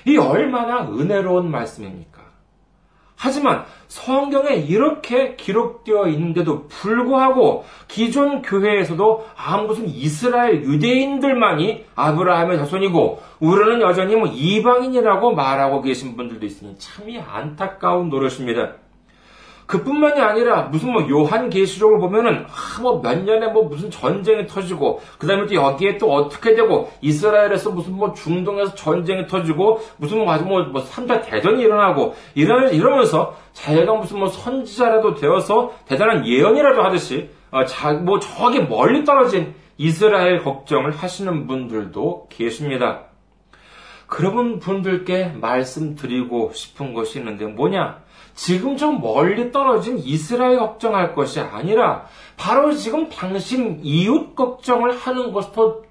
이 0.06 0.18
얼마나 0.18 0.88
은혜로운 0.88 1.50
말씀입니까? 1.50 2.13
하지만 3.24 3.64
성경에 3.88 4.56
이렇게 4.56 5.38
기록되어 5.38 6.08
있는데도 6.10 6.68
불구하고 6.68 7.64
기존 7.88 8.42
교회에서도 8.42 9.26
아 9.38 9.62
무슨 9.62 9.88
이스라엘 9.88 10.62
유대인들만이 10.62 11.86
아브라함의 11.96 12.58
자손이고 12.58 13.22
우리는 13.40 13.80
여전히 13.80 14.18
뭐 14.18 14.28
이방인이라고 14.28 15.36
말하고 15.36 15.82
계신 15.82 16.18
분들도 16.18 16.46
있으니 16.46 16.78
참이 16.78 17.18
안타까운 17.18 18.10
노릇입니다. 18.10 18.83
그뿐만이 19.66 20.20
아니라 20.20 20.64
무슨 20.64 20.92
뭐 20.92 21.08
요한 21.10 21.50
계시록을 21.50 22.00
보면은 22.00 22.46
아, 22.48 22.82
뭐 22.82 23.02
몇 23.02 23.24
년에 23.24 23.48
뭐 23.48 23.64
무슨 23.64 23.92
전쟁이 23.92 24.48
터지고 24.48 25.02
그다음에 25.20 25.46
또 25.46 25.56
여기에 25.56 25.98
또 25.98 26.12
어떻게 26.14 26.56
되고 26.56 26.92
이스라엘에서 27.02 27.72
무슨 27.72 27.94
뭐 27.94 28.14
중동에서 28.14 28.76
전쟁이 28.76 29.28
터지고 29.28 29.80
무슨 29.98 30.20
뭐 30.20 30.32
아주 30.32 30.46
뭐, 30.46 30.64
뭐 30.64 30.84
3차 30.84 31.26
대전이 31.26 31.62
일어나고 31.62 32.16
이러 32.36 32.70
이러면서 32.70 33.36
자기가 33.54 33.94
무슨 33.94 34.20
뭐 34.20 34.28
선지자라도 34.28 35.16
되어서 35.16 35.74
대단한 35.86 36.26
예언이라도 36.26 36.82
하듯이 36.82 37.30
어, 37.52 37.66
자, 37.66 37.94
뭐 37.94 38.20
저기 38.20 38.62
멀리 38.62 39.04
떨어진 39.04 39.54
이스라엘 39.78 40.40
걱정을 40.40 40.92
하시는 40.92 41.46
분들도 41.46 42.28
계십니다. 42.30 43.06
그런 44.08 44.60
분들께 44.60 45.34
말씀드리고 45.40 46.52
싶은 46.54 46.94
것이 46.94 47.20
있는데 47.20 47.46
뭐냐? 47.46 48.02
지금 48.36 48.78
저 48.78 48.92
멀리 48.92 49.52
떨어진 49.52 49.98
이스라엘 49.98 50.58
걱정할 50.58 51.14
것이 51.14 51.40
아니라 51.40 52.06
바로 52.38 52.74
지금 52.74 53.10
당신 53.10 53.80
이웃 53.84 54.36
걱정을 54.36 54.92
하는 54.98 55.32
것이 55.32 55.52
더 55.54 55.82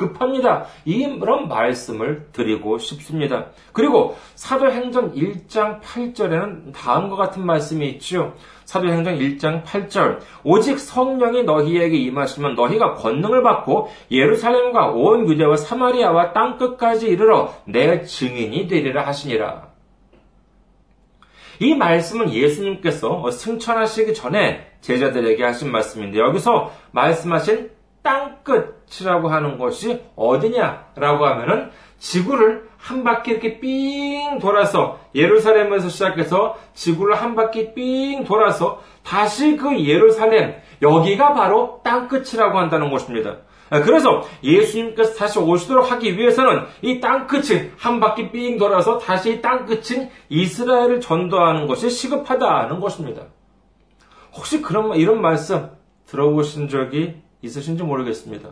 급합니다. 0.00 0.64
이런 0.84 1.48
말씀을 1.48 2.28
드리고 2.32 2.78
싶습니다. 2.78 3.46
그리고 3.72 4.16
사도행전 4.34 5.14
1장 5.14 5.80
8절에는 5.82 6.72
다음과 6.72 7.16
같은 7.16 7.44
말씀이 7.44 7.86
있죠. 7.90 8.34
사도행전 8.64 9.18
1장 9.18 9.62
8절 9.64 10.20
오직 10.42 10.78
성령이 10.78 11.42
너희에게 11.42 11.96
임하시면 11.96 12.54
너희가 12.54 12.94
권능을 12.94 13.42
받고 13.42 13.90
예루살렘과 14.10 14.88
온 14.88 15.28
유대와 15.28 15.56
사마리아와 15.56 16.32
땅 16.32 16.56
끝까지 16.56 17.08
이르러 17.08 17.52
내 17.66 18.02
증인이 18.02 18.68
되리라 18.68 19.06
하시니라. 19.06 19.69
이 21.60 21.74
말씀은 21.74 22.32
예수님께서 22.32 23.30
승천하시기 23.30 24.14
전에 24.14 24.66
제자들에게 24.80 25.44
하신 25.44 25.70
말씀인데 25.70 26.18
여기서 26.18 26.72
말씀하신 26.92 27.70
땅끝이라고 28.02 29.28
하는 29.28 29.58
것이 29.58 30.02
어디냐라고 30.16 31.26
하면은 31.26 31.70
지구를 31.98 32.70
한 32.78 33.04
바퀴 33.04 33.32
이렇게 33.32 33.60
삥 33.60 34.38
돌아서 34.40 34.98
예루살렘에서 35.14 35.90
시작해서 35.90 36.56
지구를 36.72 37.14
한 37.14 37.34
바퀴 37.34 37.74
삥 37.74 38.24
돌아서 38.24 38.80
다시 39.04 39.58
그 39.58 39.84
예루살렘 39.84 40.54
여기가 40.80 41.34
바로 41.34 41.82
땅끝이라고 41.84 42.58
한다는 42.58 42.90
것입니다. 42.90 43.36
그래서 43.70 44.24
예수님께서 44.42 45.14
다시 45.14 45.38
오시도록 45.38 45.90
하기 45.92 46.18
위해서는 46.18 46.64
이 46.82 47.00
땅끝이 47.00 47.70
한 47.76 48.00
바퀴 48.00 48.32
삥 48.32 48.58
돌아서 48.58 48.98
다시 48.98 49.34
이 49.34 49.40
땅끝인 49.40 50.10
이스라엘을 50.28 51.00
전도하는 51.00 51.68
것이 51.68 51.88
시급하다는 51.88 52.80
것입니다. 52.80 53.26
혹시 54.34 54.60
그런 54.60 54.96
이런 54.96 55.22
말씀 55.22 55.70
들어보신 56.06 56.68
적이 56.68 57.22
있으신지 57.42 57.84
모르겠습니다. 57.84 58.50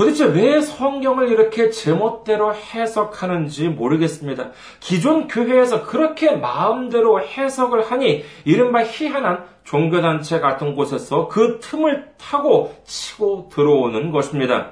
도대체 0.00 0.24
왜 0.24 0.62
성경을 0.62 1.30
이렇게 1.30 1.68
제멋대로 1.68 2.54
해석하는지 2.54 3.68
모르겠습니다. 3.68 4.52
기존 4.80 5.28
교회에서 5.28 5.84
그렇게 5.84 6.34
마음대로 6.36 7.20
해석을 7.20 7.82
하니 7.82 8.24
이른바 8.46 8.82
희한한 8.82 9.44
종교단체 9.64 10.40
같은 10.40 10.74
곳에서 10.74 11.28
그 11.28 11.58
틈을 11.60 12.12
타고 12.16 12.74
치고 12.84 13.50
들어오는 13.52 14.10
것입니다. 14.10 14.70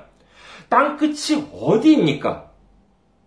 땅끝이 0.70 1.48
어디입니까? 1.52 2.46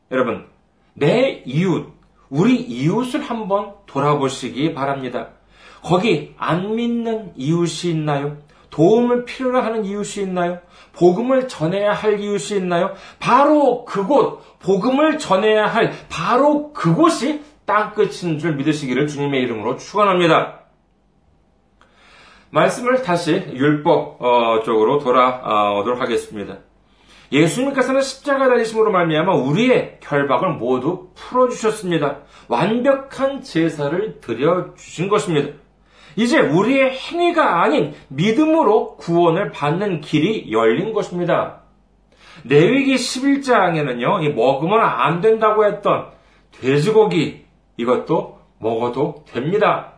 여러분, 0.10 0.48
내 0.96 1.44
이웃, 1.46 1.94
우리 2.32 2.56
이웃을 2.56 3.22
한번 3.22 3.76
돌아보시기 3.86 4.74
바랍니다. 4.74 5.34
거기 5.84 6.34
안 6.40 6.76
믿는 6.76 7.34
이웃이 7.36 7.94
있나요? 7.94 8.38
도움을 8.72 9.26
필요로 9.26 9.62
하는 9.62 9.86
이웃이 9.86 10.26
있나요? 10.26 10.60
복음을 10.94 11.48
전해야 11.48 11.94
할 11.94 12.20
이웃이 12.20 12.60
있나요? 12.60 12.94
바로 13.20 13.86
그곳, 13.86 14.42
복음을 14.60 15.18
전해야 15.18 15.68
할 15.68 15.92
바로 16.10 16.74
그곳이 16.74 17.42
땅끝인 17.66 18.40
줄 18.40 18.56
믿으시기를 18.56 19.08
주님의 19.08 19.42
이름으로 19.42 19.78
축원합니다. 19.78 20.60
말씀을 22.50 23.02
다시 23.02 23.34
율법 23.54 24.22
어, 24.22 24.62
쪽으로 24.64 25.00
돌아오도록 25.00 26.02
하겠습니다. 26.02 26.58
예수님께서는 27.32 28.02
십자가 28.02 28.50
달리심으로 28.50 28.92
말미암아 28.92 29.34
우리의 29.36 30.00
결박을 30.02 30.56
모두 30.56 31.12
풀어주셨습니다. 31.16 32.20
완벽한 32.50 33.42
제사를 33.42 34.20
드려 34.20 34.74
주신 34.76 35.08
것입니다. 35.08 35.54
이제 36.16 36.40
우리의 36.40 36.92
행위가 36.92 37.64
아닌 37.64 37.94
믿음으로 38.10 38.96
구원을 38.98 39.52
받는 39.52 40.02
길이 40.02 40.52
열린 40.52 40.94
것입니다. 40.94 41.62
레위기 42.44 42.96
11장에는요, 42.96 44.34
먹으면 44.34 44.80
안 44.80 45.22
된다고 45.22 45.66
했던 45.66 46.08
돼지고기, 46.60 47.46
이것도 47.78 48.40
먹어도 48.60 49.26
됩니다. 49.32 49.94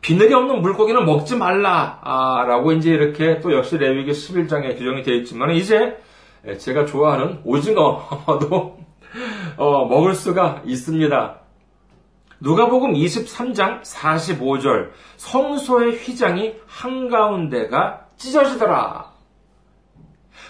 비늘이 0.00 0.34
없는 0.34 0.62
물고기는 0.62 1.04
먹지 1.04 1.36
말라, 1.36 2.00
아, 2.02 2.44
라고 2.46 2.72
이제 2.72 2.90
이렇게 2.90 3.40
또 3.40 3.52
역시 3.52 3.78
레위기 3.78 4.10
11장에 4.10 4.76
규정이 4.76 5.02
되어 5.02 5.14
있지만, 5.16 5.52
이제 5.52 5.96
제가 6.58 6.86
좋아하는 6.86 7.40
오징어도 7.44 8.78
어, 9.56 9.84
먹을 9.86 10.14
수가 10.14 10.62
있습니다. 10.64 11.41
누가복음 12.42 12.94
23장 12.94 13.82
45절 13.82 14.90
성소의 15.16 15.92
휘장이 15.92 16.54
한가운데가 16.66 18.08
찢어지더라. 18.16 19.12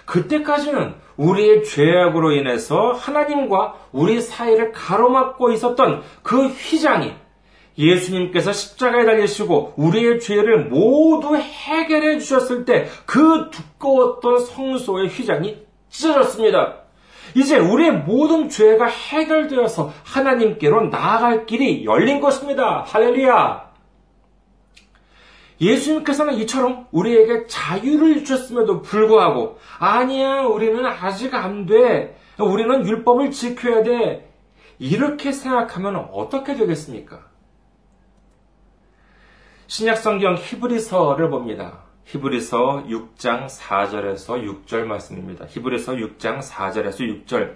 그때까지는 0.06 0.94
우리의 1.18 1.64
죄악으로 1.64 2.32
인해서 2.32 2.92
하나님과 2.92 3.74
우리 3.92 4.22
사이를 4.22 4.72
가로막고 4.72 5.52
있었던 5.52 6.02
그 6.22 6.46
휘장이 6.46 7.12
예수님께서 7.76 8.54
십자가에 8.54 9.04
달리시고 9.04 9.74
우리의 9.76 10.18
죄를 10.20 10.64
모두 10.70 11.36
해결해 11.36 12.18
주셨을 12.18 12.64
때 12.64 12.88
그 13.04 13.50
두꺼웠던 13.50 14.46
성소의 14.46 15.08
휘장이 15.08 15.58
찢어졌습니다. 15.90 16.81
이제 17.34 17.58
우리의 17.58 17.92
모든 17.92 18.48
죄가 18.48 18.86
해결되어서 18.86 19.92
하나님께로 20.04 20.88
나아갈 20.88 21.46
길이 21.46 21.84
열린 21.84 22.20
것입니다. 22.20 22.84
할렐루야! 22.86 23.72
예수님께서는 25.60 26.34
이처럼 26.34 26.88
우리에게 26.90 27.46
자유를 27.46 28.24
주셨음에도 28.24 28.82
불구하고, 28.82 29.58
아니야, 29.78 30.42
우리는 30.42 30.84
아직 30.84 31.34
안 31.34 31.66
돼. 31.66 32.16
우리는 32.38 32.86
율법을 32.86 33.30
지켜야 33.30 33.82
돼. 33.82 34.32
이렇게 34.78 35.30
생각하면 35.30 36.08
어떻게 36.12 36.56
되겠습니까? 36.56 37.20
신약성경 39.68 40.36
히브리서를 40.38 41.30
봅니다. 41.30 41.84
히브리서 42.04 42.84
6장 42.88 43.48
4절에서 43.48 44.66
6절 44.66 44.84
말씀입니다. 44.84 45.46
히브리서 45.48 45.94
6장 45.94 46.40
4절에서 46.42 47.24
6절. 47.26 47.54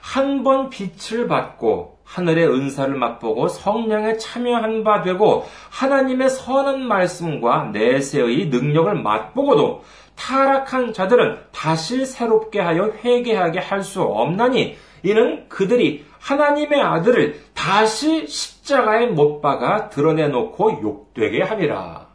한 0.00 0.44
번 0.44 0.70
빛을 0.70 1.26
받고 1.26 1.98
하늘의 2.04 2.46
은사를 2.46 2.94
맛보고 2.94 3.48
성령에 3.48 4.16
참여한 4.18 4.84
바 4.84 5.02
되고 5.02 5.44
하나님의 5.70 6.30
선한 6.30 6.86
말씀과 6.86 7.70
내세의 7.72 8.46
능력을 8.46 8.94
맛보고도 9.02 9.82
타락한 10.14 10.92
자들은 10.92 11.38
다시 11.52 12.06
새롭게 12.06 12.60
하여 12.60 12.92
회개하게 13.04 13.58
할 13.58 13.82
수 13.82 14.02
없나니 14.02 14.76
이는 15.02 15.48
그들이 15.48 16.04
하나님의 16.20 16.80
아들을 16.80 17.40
다시 17.54 18.26
십자가에 18.28 19.06
못 19.06 19.40
박아 19.40 19.88
드러내놓고 19.88 20.80
욕되게 20.82 21.42
함이라. 21.42 22.05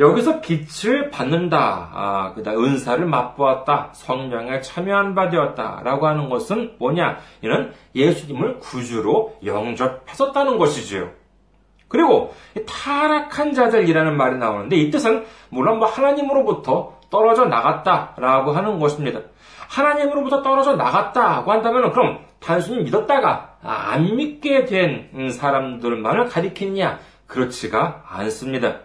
여기서 0.00 0.40
빛을 0.40 1.10
받는다, 1.10 1.90
아, 1.92 2.32
그다 2.34 2.52
은사를 2.52 3.04
맛보았다, 3.04 3.90
성령에 3.92 4.60
참여한 4.60 5.14
바 5.14 5.28
되었다라고 5.28 6.06
하는 6.06 6.28
것은 6.28 6.76
뭐냐? 6.78 7.18
이는 7.42 7.72
예수님을 7.94 8.58
구주로 8.58 9.36
영접했었다는 9.44 10.58
것이지요. 10.58 11.10
그리고 11.88 12.34
타락한 12.66 13.52
자들이라는 13.52 14.16
말이 14.16 14.38
나오는데 14.38 14.76
이 14.76 14.90
뜻은 14.90 15.26
물론 15.50 15.78
뭐 15.78 15.86
하나님으로부터 15.88 16.98
떨어져 17.10 17.44
나갔다라고 17.44 18.52
하는 18.52 18.78
것입니다. 18.78 19.20
하나님으로부터 19.68 20.42
떨어져 20.42 20.74
나갔다고 20.76 21.52
한다면 21.52 21.92
그럼 21.92 22.20
단순히 22.40 22.82
믿었다가 22.84 23.56
안 23.62 24.16
믿게 24.16 24.64
된 24.64 25.30
사람들만을 25.30 26.28
가리키느냐? 26.28 26.98
그렇지가 27.26 28.04
않습니다. 28.08 28.80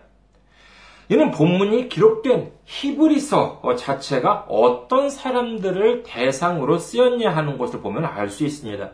이는 1.09 1.31
본문이 1.31 1.89
기록된 1.89 2.51
히브리서 2.65 3.61
자체가 3.77 4.45
어떤 4.49 5.09
사람들을 5.09 6.03
대상으로 6.03 6.77
쓰였냐 6.77 7.29
하는 7.29 7.57
것을 7.57 7.81
보면 7.81 8.05
알 8.05 8.29
수 8.29 8.45
있습니다. 8.45 8.91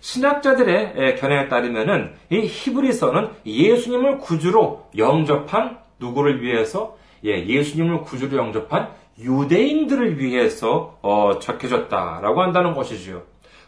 신학자들의 0.00 1.16
견해에 1.16 1.48
따르면은 1.48 2.14
이 2.28 2.40
히브리서는 2.40 3.30
예수님을 3.46 4.18
구주로 4.18 4.88
영접한 4.98 5.78
누구를 6.00 6.42
위해서 6.42 6.96
예, 7.24 7.46
예수님을 7.46 8.02
구주로 8.02 8.36
영접한 8.36 8.88
유대인들을 9.20 10.18
위해서 10.18 10.98
어, 11.02 11.38
적혀졌다라고 11.38 12.42
한다는 12.42 12.74
것이지요. 12.74 13.22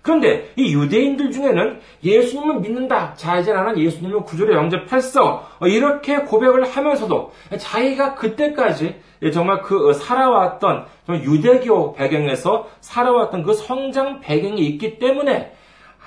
그런데 0.04 0.52
이 0.56 0.74
유대인들 0.74 1.32
중에는 1.32 1.80
예수님을 2.04 2.60
믿는다. 2.60 3.14
자, 3.14 3.38
이제 3.38 3.54
나는 3.54 3.78
예수님을 3.78 4.24
구주로 4.24 4.54
영접했어. 4.54 5.48
어, 5.58 5.66
이렇게 5.66 6.18
고백을 6.18 6.64
하면서도 6.64 7.32
자기가 7.58 8.14
그때까지 8.14 9.00
정말 9.32 9.62
그 9.62 9.88
어, 9.88 9.92
살아왔던 9.94 10.84
유대교 11.08 11.94
배경에서 11.94 12.68
살아왔던 12.80 13.44
그 13.44 13.54
성장 13.54 14.20
배경이 14.20 14.60
있기 14.66 14.98
때문에 14.98 15.54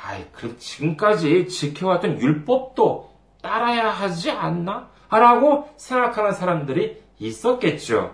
아이, 0.06 0.26
그 0.32 0.56
지금까지 0.60 1.48
지켜왔던 1.48 2.22
율법도 2.22 3.10
따라야 3.42 3.90
하지 3.90 4.30
않나? 4.30 4.90
라고 5.10 5.70
생각하는 5.76 6.34
사람들이 6.34 7.02
있었겠죠. 7.18 8.14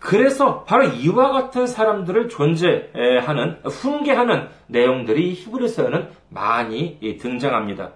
그래서 0.00 0.64
바로 0.64 0.84
이와 0.84 1.30
같은 1.32 1.66
사람들을 1.66 2.28
존재하는, 2.28 3.58
훈계하는 3.64 4.48
내용들이 4.68 5.32
히브리서에는 5.32 6.08
많이 6.28 6.98
등장합니다. 7.20 7.92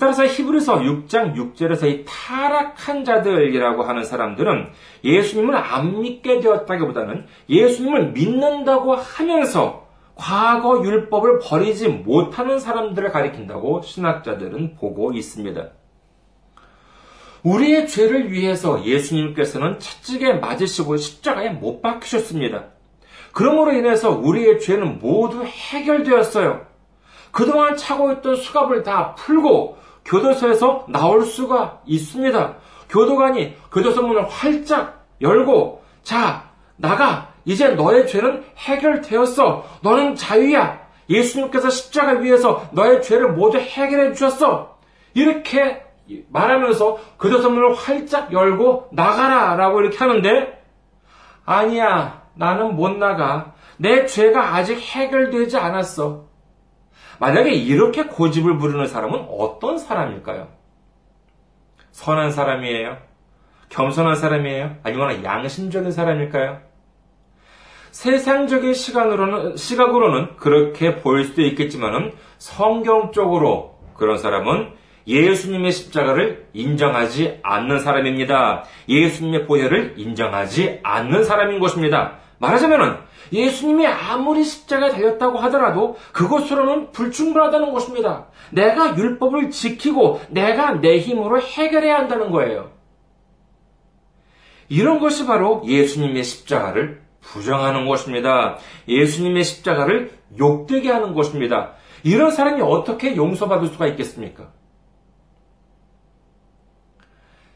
따라서 0.00 0.24
히브리서 0.24 0.78
6장 0.78 1.34
6절에서 1.34 1.86
이 1.86 2.06
타락한 2.08 3.04
자들이라고 3.04 3.82
하는 3.82 4.04
사람들은 4.04 4.70
예수님을 5.04 5.54
안 5.54 6.00
믿게 6.00 6.40
되었다기보다는 6.40 7.26
예수님을 7.50 8.12
믿는다고 8.12 8.94
하면서 8.94 9.86
과거 10.14 10.82
율법을 10.82 11.40
버리지 11.40 11.88
못하는 11.88 12.58
사람들을 12.58 13.10
가리킨다고 13.10 13.82
신학자들은 13.82 14.76
보고 14.76 15.12
있습니다. 15.12 15.68
우리의 17.42 17.88
죄를 17.88 18.30
위해서 18.30 18.84
예수님께서는 18.84 19.78
채찍에 19.78 20.34
맞으시고 20.34 20.96
십자가에 20.96 21.50
못 21.50 21.82
박히셨습니다. 21.82 22.64
그러므로 23.32 23.72
인해서 23.72 24.10
우리의 24.10 24.60
죄는 24.60 24.98
모두 25.00 25.44
해결되었어요. 25.44 26.66
그동안 27.30 27.76
차고 27.76 28.12
있던 28.12 28.36
수갑을 28.36 28.82
다 28.82 29.14
풀고 29.14 29.78
교도소에서 30.04 30.86
나올 30.88 31.24
수가 31.24 31.80
있습니다. 31.86 32.56
교도관이 32.90 33.54
교도소 33.72 34.02
문을 34.02 34.28
활짝 34.28 35.06
열고 35.20 35.82
자 36.02 36.50
나가 36.76 37.32
이제 37.44 37.68
너의 37.70 38.06
죄는 38.06 38.44
해결되었어. 38.58 39.64
너는 39.82 40.14
자유야. 40.14 40.82
예수님께서 41.08 41.70
십자가 41.70 42.12
위에서 42.12 42.68
너의 42.72 43.02
죄를 43.02 43.32
모두 43.32 43.58
해결해 43.58 44.12
주셨어. 44.12 44.78
이렇게 45.14 45.81
말하면서 46.28 46.98
교도소 47.20 47.50
문을 47.50 47.74
활짝 47.74 48.32
열고 48.32 48.88
나가라 48.92 49.54
라고 49.56 49.80
이렇게 49.80 49.98
하는데 49.98 50.62
아니야 51.44 52.22
나는 52.34 52.76
못 52.76 52.90
나가 52.96 53.54
내 53.76 54.06
죄가 54.06 54.54
아직 54.54 54.78
해결되지 54.78 55.56
않았어 55.58 56.26
만약에 57.18 57.52
이렇게 57.52 58.04
고집을 58.04 58.58
부르는 58.58 58.86
사람은 58.86 59.26
어떤 59.30 59.78
사람일까요? 59.78 60.48
선한 61.92 62.32
사람이에요? 62.32 62.98
겸손한 63.68 64.16
사람이에요? 64.16 64.76
아니면 64.82 65.24
양심적인 65.24 65.92
사람일까요? 65.92 66.60
세상적인 67.92 68.74
시간으로는, 68.74 69.56
시각으로는 69.56 70.36
그렇게 70.36 70.96
보일 70.96 71.26
수도 71.26 71.42
있겠지만은 71.42 72.12
성경적으로 72.38 73.78
그런 73.94 74.18
사람은 74.18 74.72
예수님의 75.06 75.72
십자가를 75.72 76.48
인정하지 76.52 77.40
않는 77.42 77.80
사람입니다. 77.80 78.64
예수님의 78.88 79.46
보혈을 79.46 79.94
인정하지 79.96 80.80
않는 80.82 81.24
사람인 81.24 81.60
것입니다. 81.60 82.18
말하자면은 82.38 82.96
예수님이 83.32 83.86
아무리 83.86 84.44
십자가 84.44 84.90
되었다고 84.90 85.38
하더라도 85.38 85.96
그것으로는 86.12 86.92
불충분하다는 86.92 87.72
것입니다. 87.72 88.26
내가 88.50 88.96
율법을 88.96 89.50
지키고 89.50 90.20
내가 90.28 90.80
내 90.80 90.98
힘으로 90.98 91.40
해결해야 91.40 91.96
한다는 91.96 92.30
거예요. 92.30 92.72
이런 94.68 95.00
것이 95.00 95.26
바로 95.26 95.62
예수님의 95.66 96.24
십자가를 96.24 97.02
부정하는 97.20 97.86
것입니다. 97.86 98.58
예수님의 98.88 99.44
십자가를 99.44 100.10
욕되게 100.38 100.90
하는 100.90 101.14
것입니다. 101.14 101.72
이런 102.02 102.30
사람이 102.30 102.60
어떻게 102.62 103.16
용서받을 103.16 103.68
수가 103.68 103.86
있겠습니까? 103.88 104.50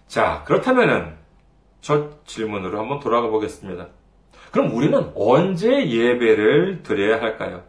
자, 0.07 0.43
그렇다면은 0.47 1.15
저 1.81 2.11
질문으로 2.25 2.79
한번 2.79 3.01
돌아가 3.01 3.29
보겠습니다. 3.29 3.89
그럼 4.51 4.73
우리는 4.73 5.11
언제 5.15 5.89
예배를 5.89 6.83
드려야 6.83 7.21
할까요? 7.21 7.63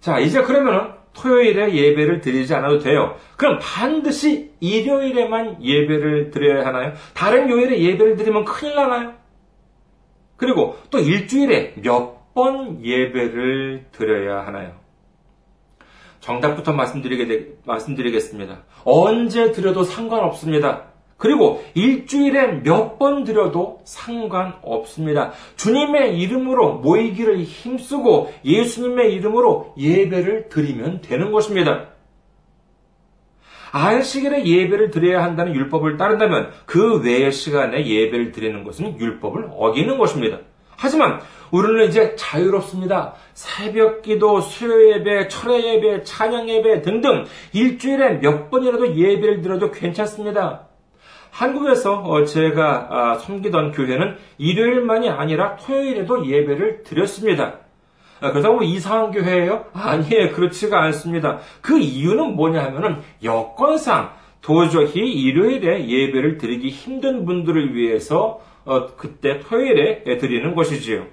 자, 0.00 0.18
이제 0.18 0.42
그러면은 0.42 0.92
토요일에 1.12 1.74
예배를 1.74 2.20
드리지 2.20 2.54
않아도 2.54 2.78
돼요. 2.78 3.16
그럼 3.36 3.58
반드시 3.62 4.52
일요일에만 4.60 5.62
예배를 5.62 6.30
드려야 6.30 6.66
하나요? 6.66 6.92
다른 7.14 7.48
요일에 7.48 7.80
예배를 7.80 8.16
드리면 8.16 8.44
큰일 8.44 8.74
나나요? 8.74 9.14
그리고 10.36 10.76
또 10.90 10.98
일주일에 10.98 11.74
몇 11.82 12.16
번 12.36 12.84
예배를 12.84 13.86
드려야 13.92 14.46
하나요? 14.46 14.74
정답부터 16.20 16.74
말씀드리게, 16.74 17.54
말씀드리겠습니다. 17.64 18.58
언제 18.84 19.52
드려도 19.52 19.84
상관없습니다. 19.84 20.84
그리고 21.16 21.64
일주일에 21.74 22.62
몇 22.62 22.98
번 22.98 23.24
드려도 23.24 23.80
상관없습니다. 23.84 25.32
주님의 25.56 26.18
이름으로 26.18 26.74
모이기를 26.78 27.42
힘쓰고 27.42 28.32
예수님의 28.44 29.12
이름으로 29.14 29.74
예배를 29.78 30.48
드리면 30.48 31.02
되는 31.02 31.30
것입니다. 31.32 31.88
안식일에 33.72 34.46
예배를 34.46 34.90
드려야 34.90 35.22
한다는 35.22 35.54
율법을 35.54 35.98
따른다면 35.98 36.50
그 36.64 37.02
외의 37.02 37.30
시간에 37.32 37.86
예배를 37.86 38.32
드리는 38.32 38.64
것은 38.64 38.98
율법을 38.98 39.50
어기는 39.52 39.98
것입니다. 39.98 40.38
하지만 40.76 41.20
우리는 41.50 41.86
이제 41.88 42.14
자유롭습니다. 42.16 43.14
새벽 43.34 44.02
기도, 44.02 44.40
수요 44.40 44.90
예배, 44.92 45.28
철회 45.28 45.74
예배, 45.74 46.04
찬양 46.04 46.48
예배 46.48 46.82
등등 46.82 47.24
일주일에 47.52 48.20
몇 48.20 48.50
번이라도 48.50 48.96
예배를 48.96 49.42
드려도 49.42 49.70
괜찮습니다. 49.70 50.65
한국에서 51.36 52.00
어, 52.00 52.24
제가 52.24 52.86
아, 52.90 53.18
섬기던 53.18 53.72
교회는 53.72 54.16
일요일만이 54.38 55.10
아니라 55.10 55.56
토요일에도 55.56 56.26
예배를 56.26 56.82
드렸습니다. 56.82 57.58
아, 58.20 58.32
그렇다고 58.32 58.62
이상한 58.62 59.10
교회예요? 59.10 59.66
아니에요. 59.74 60.32
그렇지가 60.32 60.82
않습니다. 60.84 61.40
그 61.60 61.78
이유는 61.78 62.36
뭐냐 62.36 62.64
하면은 62.64 63.02
여건상 63.22 64.12
도저히 64.40 65.12
일요일에 65.12 65.86
예배를 65.86 66.38
드리기 66.38 66.70
힘든 66.70 67.26
분들을 67.26 67.74
위해서 67.74 68.40
어, 68.64 68.86
그때 68.96 69.40
토요일에 69.40 70.16
드리는 70.16 70.54
것이지요. 70.54 71.04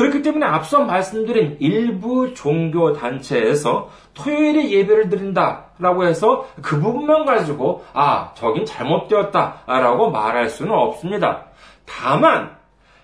그렇기 0.00 0.22
때문에 0.22 0.46
앞서 0.46 0.80
말씀드린 0.80 1.58
일부 1.60 2.32
종교 2.32 2.94
단체에서 2.94 3.90
토요일에 4.14 4.70
예배를 4.70 5.10
드린다라고 5.10 6.06
해서 6.06 6.46
그 6.62 6.80
부분만 6.80 7.26
가지고 7.26 7.84
아, 7.92 8.32
저긴 8.32 8.64
잘못되었다라고 8.64 10.10
말할 10.10 10.48
수는 10.48 10.72
없습니다. 10.72 11.44
다만 11.84 12.56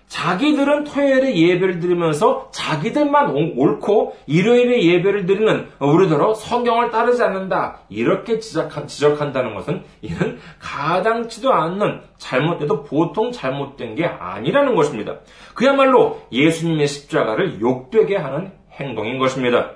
자기들은 0.07 0.85
토요일에 0.85 1.35
예배를 1.35 1.79
드리면서 1.79 2.49
자기들만 2.51 3.31
옳고 3.57 4.15
일요일에 4.25 4.83
예배를 4.83 5.25
드리는 5.25 5.67
우리더러 5.79 6.33
성경을 6.33 6.91
따르지 6.91 7.21
않는다. 7.23 7.79
이렇게 7.89 8.39
지적한, 8.39 8.87
지적한다는 8.87 9.53
것은 9.53 9.83
이는 10.01 10.39
가당치도 10.59 11.51
않는 11.51 12.01
잘못돼도 12.17 12.83
보통 12.83 13.31
잘못된 13.31 13.95
게 13.95 14.05
아니라는 14.05 14.75
것입니다. 14.75 15.17
그야말로 15.53 16.21
예수님의 16.31 16.87
십자가를 16.87 17.59
욕되게 17.59 18.15
하는 18.15 18.51
행동인 18.71 19.19
것입니다. 19.19 19.71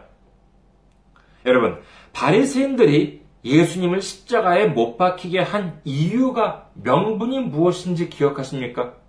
여러분, 1.45 1.79
바리새인들이 2.13 3.21
예수님을 3.43 4.01
십자가에 4.01 4.67
못 4.67 4.97
박히게 4.97 5.39
한 5.39 5.81
이유가 5.83 6.69
명분이 6.75 7.39
무엇인지 7.39 8.09
기억하십니까? 8.09 9.00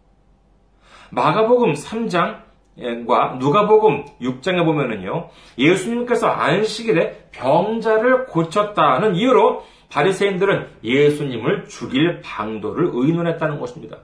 마가복음 1.12 1.74
3장과 1.74 3.36
누가복음 3.38 4.06
6장에 4.22 4.64
보면은요. 4.64 5.28
예수님께서 5.58 6.26
안식일에 6.26 7.28
병자를 7.32 8.26
고쳤다는 8.26 9.14
이유로 9.16 9.62
바리새인들은 9.90 10.68
예수님을 10.82 11.66
죽일 11.66 12.22
방도를 12.22 12.90
의논했다는 12.94 13.60
것입니다. 13.60 13.98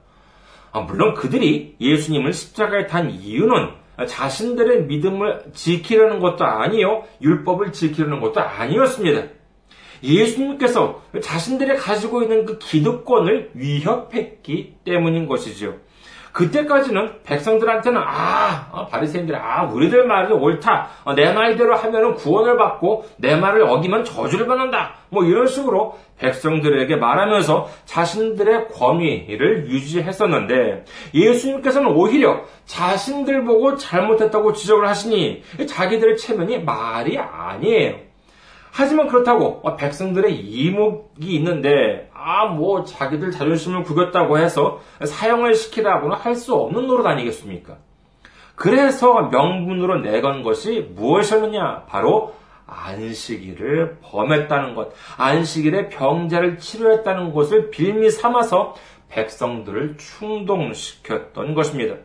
아, 0.71 0.81
물론 0.81 1.15
그들이 1.15 1.75
예수님을 1.81 2.31
십자가에 2.31 2.85
탄 2.85 3.09
이유는 3.09 3.69
자신들의 4.07 4.85
믿음을 4.85 5.45
지키려는 5.53 6.19
것도 6.19 6.45
아니요, 6.45 7.05
율법을 7.23 7.73
지키려는 7.73 8.19
것도 8.19 8.39
아니었습니다. 8.39 9.29
예수님께서 10.03 11.01
자신들이 11.21 11.75
가지고 11.75 12.21
있는 12.21 12.45
그 12.45 12.59
기득권을 12.59 13.51
위협했기 13.55 14.75
때문인 14.85 15.27
것이지요. 15.27 15.88
그때까지는 16.31 17.23
백성들한테는 17.23 18.01
아 18.03 18.67
어, 18.71 18.87
바리새인들이 18.87 19.37
아 19.37 19.63
우리들 19.63 20.05
말이 20.05 20.33
옳다 20.33 20.89
어, 21.03 21.13
내 21.13 21.33
말대로 21.33 21.75
하면은 21.75 22.15
구원을 22.15 22.57
받고 22.57 23.05
내 23.17 23.35
말을 23.35 23.63
어기면 23.63 24.03
저주를 24.05 24.47
받는다 24.47 24.95
뭐 25.09 25.23
이런 25.23 25.47
식으로 25.47 25.97
백성들에게 26.17 26.95
말하면서 26.97 27.69
자신들의 27.85 28.67
권위를 28.69 29.69
유지했었는데 29.69 30.85
예수님께서는 31.13 31.91
오히려 31.91 32.41
자신들 32.65 33.45
보고 33.45 33.75
잘못했다고 33.77 34.53
지적을 34.53 34.87
하시니 34.87 35.43
자기들의 35.67 36.17
체면이 36.17 36.59
말이 36.63 37.17
아니에요. 37.17 38.09
하지만 38.71 39.07
그렇다고 39.07 39.61
어, 39.63 39.75
백성들의 39.75 40.35
이목이 40.35 41.33
있는데 41.35 42.08
아 42.21 42.47
뭐 42.47 42.83
자기들 42.83 43.31
자존심을 43.31 43.83
구겼다고 43.83 44.37
해서 44.39 44.81
사형을 45.03 45.55
시키라고는 45.55 46.17
할 46.17 46.35
수 46.35 46.53
없는 46.55 46.87
노릇 46.87 47.05
아니겠습니까? 47.05 47.77
그래서 48.55 49.23
명분으로 49.23 50.01
내건 50.01 50.43
것이 50.43 50.91
무엇이었느냐? 50.95 51.85
바로 51.87 52.35
안식일을 52.67 53.99
범했다는 54.01 54.75
것, 54.75 54.93
안식일에 55.17 55.89
병자를 55.89 56.59
치료했다는 56.59 57.33
것을 57.33 57.71
빌미 57.71 58.09
삼아서 58.11 58.75
백성들을 59.09 59.97
충동시켰던 59.97 61.55
것입니다. 61.55 61.95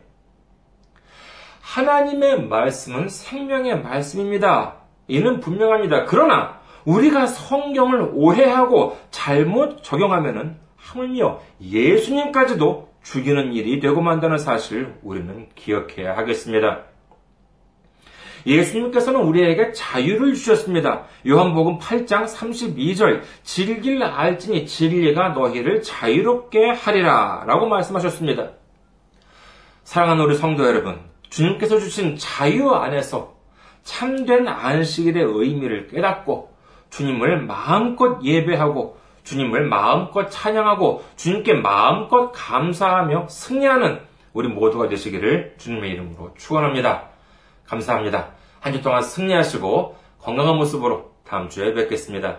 하나님의 1.61 2.43
말씀은 2.47 3.09
생명의 3.09 3.81
말씀입니다. 3.81 4.75
이는 5.07 5.39
분명합니다. 5.39 6.05
그러나 6.05 6.59
우리가 6.85 7.27
성경을 7.27 8.11
오해하고 8.13 8.97
잘못 9.11 9.83
적용하면은 9.83 10.57
하물며 10.77 11.39
예수님까지도 11.61 12.89
죽이는 13.03 13.53
일이 13.53 13.79
되고 13.79 14.01
만다는 14.01 14.37
사실을 14.37 14.95
우리는 15.03 15.47
기억해야 15.55 16.15
하겠습니다. 16.17 16.83
예수님께서는 18.45 19.21
우리에게 19.21 19.71
자유를 19.71 20.35
주셨습니다. 20.35 21.05
요한복음 21.27 21.79
8장 21.79 22.25
32절 22.25 23.21
질길 23.43 24.03
알지니 24.03 24.67
진리가 24.67 25.29
너희를 25.29 25.81
자유롭게 25.81 26.69
하리라 26.69 27.43
라고 27.47 27.67
말씀하셨습니다. 27.67 28.51
사랑하는 29.83 30.23
우리 30.23 30.35
성도 30.35 30.65
여러분, 30.65 30.99
주님께서 31.29 31.79
주신 31.79 32.17
자유 32.17 32.69
안에서 32.69 33.35
참된 33.83 34.47
안식일의 34.47 35.23
의미를 35.23 35.87
깨닫고 35.87 36.54
주님을 36.95 37.41
마음껏 37.41 38.23
예배하고 38.23 38.97
주님을 39.23 39.65
마음껏 39.67 40.29
찬양하고 40.29 41.03
주님께 41.17 41.55
마음껏 41.55 42.31
감사하며 42.31 43.27
승리하는 43.27 43.99
우리 44.33 44.47
모두가 44.47 44.87
되시기를 44.87 45.55
주님의 45.57 45.91
이름으로 45.91 46.33
축원합니다. 46.37 47.09
감사합니다. 47.65 48.27
한 48.61 48.73
주 48.73 48.81
동안 48.81 49.01
승리하시고 49.01 49.95
건강한 50.19 50.55
모습으로 50.55 51.11
다음 51.27 51.49
주에 51.49 51.73
뵙겠습니다. 51.73 52.37